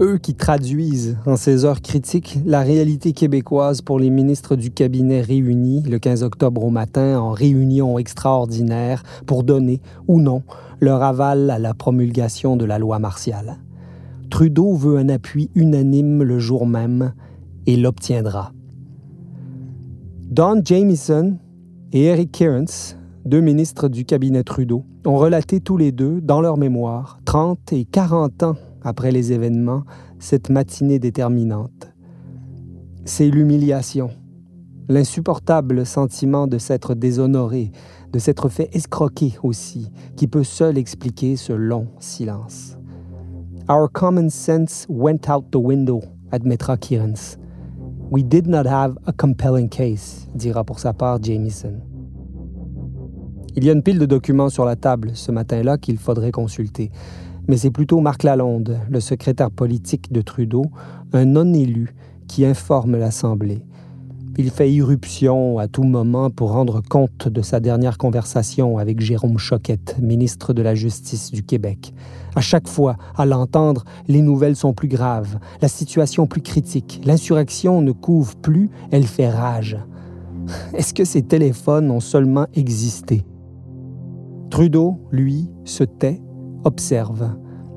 eux 0.00 0.18
qui 0.18 0.34
traduisent 0.34 1.16
en 1.26 1.36
ces 1.36 1.64
heures 1.64 1.80
critiques 1.80 2.38
la 2.44 2.60
réalité 2.60 3.12
québécoise 3.12 3.80
pour 3.80 3.98
les 3.98 4.10
ministres 4.10 4.56
du 4.56 4.70
cabinet 4.70 5.20
réunis 5.20 5.82
le 5.82 5.98
15 5.98 6.22
octobre 6.22 6.64
au 6.64 6.70
matin 6.70 7.18
en 7.18 7.30
réunion 7.30 7.98
extraordinaire 7.98 9.02
pour 9.26 9.42
donner 9.42 9.80
ou 10.06 10.20
non 10.20 10.42
leur 10.80 11.02
aval 11.02 11.50
à 11.50 11.58
la 11.58 11.72
promulgation 11.72 12.56
de 12.56 12.64
la 12.64 12.78
loi 12.78 12.98
martiale. 12.98 13.58
Trudeau 14.28 14.74
veut 14.74 14.98
un 14.98 15.08
appui 15.08 15.50
unanime 15.54 16.22
le 16.22 16.38
jour 16.38 16.66
même 16.66 17.14
et 17.66 17.76
l'obtiendra. 17.76 18.52
Don 20.28 20.60
Jamieson 20.62 21.38
et 21.92 22.04
Eric 22.04 22.32
Kearns, 22.32 22.96
deux 23.24 23.40
ministres 23.40 23.88
du 23.88 24.04
cabinet 24.04 24.42
Trudeau, 24.42 24.84
ont 25.06 25.16
relaté 25.16 25.60
tous 25.60 25.76
les 25.76 25.92
deux, 25.92 26.20
dans 26.20 26.40
leur 26.40 26.58
mémoire, 26.58 27.20
30 27.24 27.72
et 27.72 27.84
40 27.84 28.42
ans 28.42 28.56
après 28.86 29.10
les 29.10 29.32
événements, 29.32 29.82
cette 30.20 30.48
matinée 30.48 31.00
déterminante. 31.00 31.92
C'est 33.04 33.28
l'humiliation, 33.28 34.10
l'insupportable 34.88 35.84
sentiment 35.84 36.46
de 36.46 36.58
s'être 36.58 36.94
déshonoré, 36.94 37.72
de 38.12 38.18
s'être 38.20 38.48
fait 38.48 38.70
escroquer 38.72 39.34
aussi, 39.42 39.90
qui 40.14 40.28
peut 40.28 40.44
seul 40.44 40.78
expliquer 40.78 41.34
ce 41.34 41.52
long 41.52 41.88
silence. 41.98 42.76
Our 43.68 43.90
common 43.90 44.30
sense 44.30 44.86
went 44.88 45.28
out 45.28 45.50
the 45.50 45.56
window, 45.56 46.00
admettra 46.30 46.76
Kearns. 46.76 47.38
We 48.12 48.22
did 48.22 48.46
not 48.46 48.66
have 48.66 48.96
a 49.06 49.12
compelling 49.12 49.68
case, 49.68 50.28
dira 50.36 50.62
pour 50.62 50.78
sa 50.78 50.92
part 50.92 51.20
Jamieson. 51.20 51.80
Il 53.56 53.64
y 53.64 53.70
a 53.70 53.72
une 53.72 53.82
pile 53.82 53.98
de 53.98 54.06
documents 54.06 54.50
sur 54.50 54.64
la 54.64 54.76
table 54.76 55.10
ce 55.14 55.32
matin-là 55.32 55.76
qu'il 55.76 55.98
faudrait 55.98 56.30
consulter 56.30 56.92
mais 57.48 57.56
c'est 57.56 57.70
plutôt 57.70 58.00
Marc 58.00 58.22
Lalonde, 58.22 58.78
le 58.90 59.00
secrétaire 59.00 59.50
politique 59.50 60.12
de 60.12 60.20
Trudeau, 60.20 60.66
un 61.12 61.24
non-élu, 61.24 61.94
qui 62.28 62.44
informe 62.44 62.96
l'Assemblée. 62.96 63.62
Il 64.38 64.50
fait 64.50 64.70
irruption 64.70 65.58
à 65.58 65.66
tout 65.66 65.84
moment 65.84 66.28
pour 66.28 66.52
rendre 66.52 66.82
compte 66.82 67.28
de 67.28 67.40
sa 67.40 67.58
dernière 67.58 67.96
conversation 67.96 68.76
avec 68.76 69.00
Jérôme 69.00 69.38
Choquette, 69.38 69.96
ministre 69.98 70.52
de 70.52 70.60
la 70.60 70.74
Justice 70.74 71.30
du 71.30 71.42
Québec. 71.42 71.94
À 72.34 72.42
chaque 72.42 72.68
fois, 72.68 72.96
à 73.16 73.24
l'entendre, 73.24 73.84
les 74.08 74.20
nouvelles 74.20 74.56
sont 74.56 74.74
plus 74.74 74.88
graves, 74.88 75.38
la 75.62 75.68
situation 75.68 76.26
plus 76.26 76.42
critique, 76.42 77.00
l'insurrection 77.06 77.80
ne 77.80 77.92
couvre 77.92 78.36
plus, 78.36 78.68
elle 78.90 79.06
fait 79.06 79.30
rage. 79.30 79.78
Est-ce 80.74 80.92
que 80.92 81.04
ces 81.04 81.22
téléphones 81.22 81.90
ont 81.90 82.00
seulement 82.00 82.46
existé? 82.52 83.24
Trudeau, 84.50 85.00
lui, 85.10 85.50
se 85.64 85.82
tait 85.82 86.20
observe, 86.64 87.30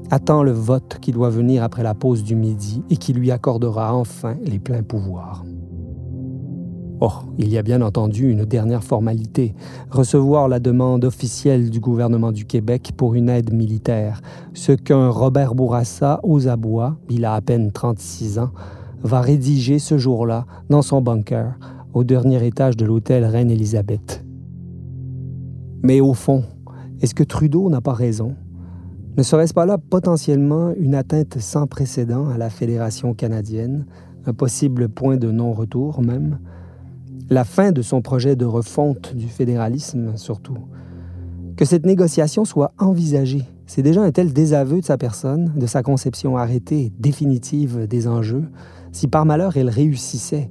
attend 0.09 0.43
le 0.43 0.51
vote 0.51 0.97
qui 1.01 1.11
doit 1.11 1.29
venir 1.29 1.63
après 1.63 1.83
la 1.83 1.93
pause 1.93 2.23
du 2.23 2.35
midi 2.35 2.83
et 2.89 2.97
qui 2.97 3.13
lui 3.13 3.31
accordera 3.31 3.93
enfin 3.93 4.35
les 4.43 4.59
pleins 4.59 4.83
pouvoirs. 4.83 5.45
Oh, 7.01 7.13
il 7.37 7.47
y 7.47 7.57
a 7.57 7.61
bien 7.61 7.81
entendu 7.81 8.29
une 8.29 8.43
dernière 8.43 8.83
formalité, 8.83 9.55
recevoir 9.89 10.49
la 10.49 10.59
demande 10.59 11.05
officielle 11.05 11.69
du 11.69 11.79
gouvernement 11.79 12.33
du 12.33 12.43
Québec 12.43 12.91
pour 12.97 13.13
une 13.13 13.29
aide 13.29 13.53
militaire, 13.53 14.19
ce 14.53 14.73
qu'un 14.73 15.09
Robert 15.09 15.55
Bourassa 15.55 16.19
aux 16.23 16.49
abois, 16.49 16.97
il 17.09 17.23
a 17.23 17.35
à 17.35 17.41
peine 17.41 17.71
36 17.71 18.39
ans, 18.39 18.51
va 19.01 19.21
rédiger 19.21 19.79
ce 19.79 19.97
jour-là 19.97 20.45
dans 20.69 20.81
son 20.81 21.01
bunker 21.01 21.57
au 21.93 22.03
dernier 22.03 22.45
étage 22.45 22.75
de 22.75 22.85
l'hôtel 22.85 23.23
Reine-Élisabeth. 23.23 24.25
Mais 25.81 26.01
au 26.01 26.13
fond, 26.13 26.43
est-ce 26.99 27.15
que 27.15 27.23
Trudeau 27.23 27.69
n'a 27.69 27.79
pas 27.79 27.93
raison? 27.93 28.35
Ne 29.19 29.23
serait-ce 29.23 29.53
pas 29.53 29.65
là 29.65 29.77
potentiellement 29.77 30.71
une 30.77 30.95
atteinte 30.95 31.39
sans 31.39 31.67
précédent 31.67 32.29
à 32.29 32.37
la 32.37 32.49
Fédération 32.49 33.13
canadienne, 33.13 33.85
un 34.25 34.33
possible 34.33 34.87
point 34.87 35.17
de 35.17 35.29
non-retour 35.29 36.01
même? 36.01 36.39
la 37.29 37.43
fin 37.43 37.73
de 37.73 37.81
son 37.81 38.01
projet 38.01 38.37
de 38.37 38.45
refonte 38.45 39.13
du 39.13 39.27
fédéralisme 39.27 40.15
surtout. 40.15 40.57
Que 41.57 41.65
cette 41.65 41.85
négociation 41.85 42.45
soit 42.45 42.71
envisagée, 42.79 43.43
c'est 43.67 43.81
déjà 43.81 44.01
un 44.01 44.11
tel 44.11 44.31
désaveu 44.31 44.79
de 44.79 44.85
sa 44.85 44.97
personne, 44.97 45.51
de 45.57 45.67
sa 45.67 45.83
conception 45.83 46.37
arrêtée 46.37 46.85
et 46.85 46.93
définitive 46.97 47.87
des 47.87 48.07
enjeux, 48.07 48.45
si 48.93 49.09
par 49.09 49.25
malheur 49.25 49.57
elle 49.57 49.69
réussissait, 49.69 50.49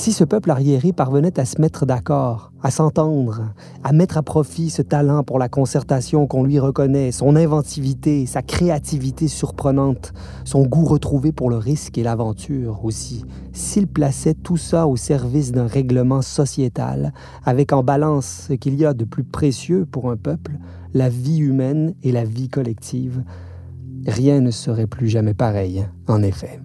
si 0.00 0.12
ce 0.12 0.24
peuple 0.24 0.50
arriéré 0.50 0.94
parvenait 0.94 1.38
à 1.38 1.44
se 1.44 1.60
mettre 1.60 1.84
d'accord, 1.84 2.52
à 2.62 2.70
s'entendre, 2.70 3.52
à 3.84 3.92
mettre 3.92 4.16
à 4.16 4.22
profit 4.22 4.70
ce 4.70 4.80
talent 4.80 5.22
pour 5.24 5.38
la 5.38 5.50
concertation 5.50 6.26
qu'on 6.26 6.42
lui 6.42 6.58
reconnaît, 6.58 7.12
son 7.12 7.36
inventivité, 7.36 8.24
sa 8.24 8.40
créativité 8.40 9.28
surprenante, 9.28 10.14
son 10.46 10.62
goût 10.62 10.86
retrouvé 10.86 11.32
pour 11.32 11.50
le 11.50 11.58
risque 11.58 11.98
et 11.98 12.02
l'aventure 12.02 12.82
aussi, 12.82 13.26
s'il 13.52 13.86
plaçait 13.86 14.32
tout 14.32 14.56
ça 14.56 14.86
au 14.86 14.96
service 14.96 15.52
d'un 15.52 15.66
règlement 15.66 16.22
sociétal, 16.22 17.12
avec 17.44 17.74
en 17.74 17.82
balance 17.82 18.46
ce 18.48 18.54
qu'il 18.54 18.76
y 18.76 18.86
a 18.86 18.94
de 18.94 19.04
plus 19.04 19.24
précieux 19.24 19.84
pour 19.84 20.10
un 20.10 20.16
peuple, 20.16 20.52
la 20.94 21.10
vie 21.10 21.40
humaine 21.40 21.92
et 22.02 22.10
la 22.10 22.24
vie 22.24 22.48
collective, 22.48 23.22
rien 24.06 24.40
ne 24.40 24.50
serait 24.50 24.86
plus 24.86 25.10
jamais 25.10 25.34
pareil, 25.34 25.84
en 26.08 26.22
effet. 26.22 26.58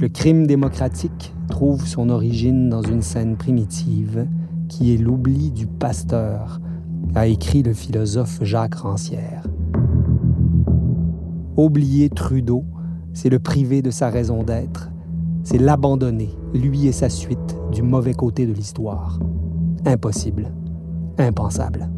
Le 0.00 0.08
crime 0.08 0.46
démocratique 0.46 1.34
trouve 1.48 1.84
son 1.84 2.08
origine 2.08 2.68
dans 2.68 2.82
une 2.82 3.02
scène 3.02 3.36
primitive 3.36 4.28
qui 4.68 4.94
est 4.94 4.96
l'oubli 4.96 5.50
du 5.50 5.66
pasteur, 5.66 6.60
a 7.16 7.26
écrit 7.26 7.64
le 7.64 7.72
philosophe 7.72 8.38
Jacques 8.42 8.76
Rancière. 8.76 9.48
Oublier 11.56 12.10
Trudeau, 12.10 12.64
c'est 13.12 13.28
le 13.28 13.40
priver 13.40 13.82
de 13.82 13.90
sa 13.90 14.08
raison 14.08 14.44
d'être, 14.44 14.88
c'est 15.42 15.58
l'abandonner, 15.58 16.30
lui 16.54 16.86
et 16.86 16.92
sa 16.92 17.08
suite, 17.08 17.56
du 17.72 17.82
mauvais 17.82 18.14
côté 18.14 18.46
de 18.46 18.52
l'histoire. 18.52 19.18
Impossible, 19.84 20.52
impensable. 21.18 21.90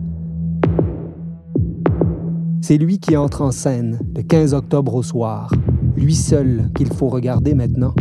C'est 2.62 2.76
lui 2.76 2.98
qui 2.98 3.16
entre 3.16 3.42
en 3.42 3.52
scène 3.52 3.98
le 4.14 4.22
15 4.22 4.52
octobre 4.52 4.94
au 4.94 5.02
soir, 5.02 5.52
lui 5.96 6.14
seul 6.14 6.70
qu'il 6.74 6.92
faut 6.92 7.08
regarder 7.08 7.54
maintenant, 7.54 7.94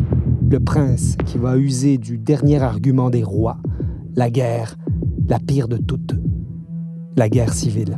le 0.49 0.59
prince 0.59 1.15
qui 1.25 1.37
va 1.37 1.57
user 1.57 1.97
du 1.97 2.17
dernier 2.17 2.61
argument 2.61 3.09
des 3.09 3.23
rois, 3.23 3.57
la 4.15 4.29
guerre, 4.29 4.75
la 5.27 5.39
pire 5.39 5.69
de 5.69 5.77
toutes, 5.77 6.15
la 7.15 7.29
guerre 7.29 7.53
civile. 7.53 7.97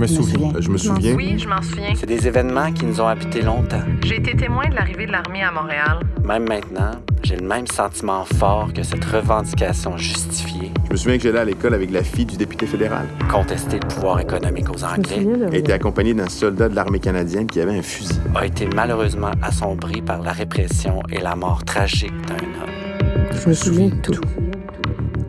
Me 0.00 0.06
souviens. 0.06 0.52
Je 0.58 0.68
me 0.70 0.78
souviens. 0.78 1.14
Oui, 1.14 1.38
je 1.38 1.48
m'en 1.48 1.60
souviens. 1.62 1.94
C'est 1.94 2.06
des 2.06 2.26
événements 2.26 2.72
qui 2.72 2.86
nous 2.86 3.00
ont 3.00 3.06
habités 3.06 3.42
longtemps. 3.42 3.82
J'ai 4.02 4.16
été 4.16 4.34
témoin 4.34 4.68
de 4.68 4.74
l'arrivée 4.74 5.06
de 5.06 5.12
l'armée 5.12 5.42
à 5.42 5.52
Montréal. 5.52 6.00
Même 6.24 6.48
maintenant, 6.48 6.92
j'ai 7.22 7.36
le 7.36 7.46
même 7.46 7.66
sentiment 7.66 8.24
fort 8.24 8.72
que 8.72 8.82
cette 8.82 9.04
revendication 9.04 9.96
justifiée. 9.96 10.72
Je 10.86 10.92
me 10.92 10.96
souviens 10.96 11.18
que 11.18 11.24
j'allais 11.24 11.40
à 11.40 11.44
l'école 11.44 11.74
avec 11.74 11.90
la 11.90 12.02
fille 12.02 12.24
du 12.24 12.36
député 12.36 12.66
fédéral. 12.66 13.06
Contester 13.30 13.78
le 13.78 13.88
pouvoir 13.88 14.20
économique 14.20 14.70
aux 14.70 14.84
Anglais. 14.84 15.26
Elle 15.48 15.54
était 15.54 15.72
accompagnée 15.72 16.14
d'un 16.14 16.28
soldat 16.28 16.68
de 16.68 16.74
l'armée 16.74 17.00
canadienne 17.00 17.46
qui 17.46 17.60
avait 17.60 17.78
un 17.78 17.82
fusil. 17.82 18.18
A 18.34 18.46
été 18.46 18.66
malheureusement 18.74 19.32
assombri 19.42 20.00
par 20.00 20.22
la 20.22 20.32
répression 20.32 21.02
et 21.10 21.20
la 21.20 21.36
mort 21.36 21.64
tragique 21.64 22.14
d'un 22.26 22.34
homme. 22.36 23.30
Je 23.32 23.48
me 23.48 23.54
souviens 23.54 23.88
de 23.88 24.00
tout. 24.00 24.20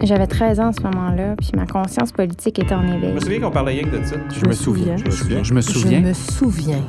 J'avais 0.03 0.25
13 0.25 0.59
ans 0.59 0.67
à 0.69 0.73
ce 0.73 0.81
moment-là, 0.81 1.35
puis 1.37 1.51
ma 1.55 1.67
conscience 1.67 2.11
politique 2.11 2.57
était 2.57 2.73
en 2.73 2.87
éveil. 2.87 3.09
Je 3.09 3.15
me 3.15 3.19
souviens 3.19 3.39
qu'on 3.39 3.51
parlait 3.51 3.73
rien 3.73 3.83
que 3.83 3.97
de 3.97 4.03
ça. 4.03 4.15
Je 4.35 4.45
me 4.47 4.53
souviens. 4.53 4.97
Je 4.97 5.05
me 5.05 5.11
souviens. 5.11 5.43
Je 5.43 5.53
me 5.53 5.61
souviens. 5.61 6.01
Je 6.01 6.07
me 6.07 6.13
souviens. 6.13 6.81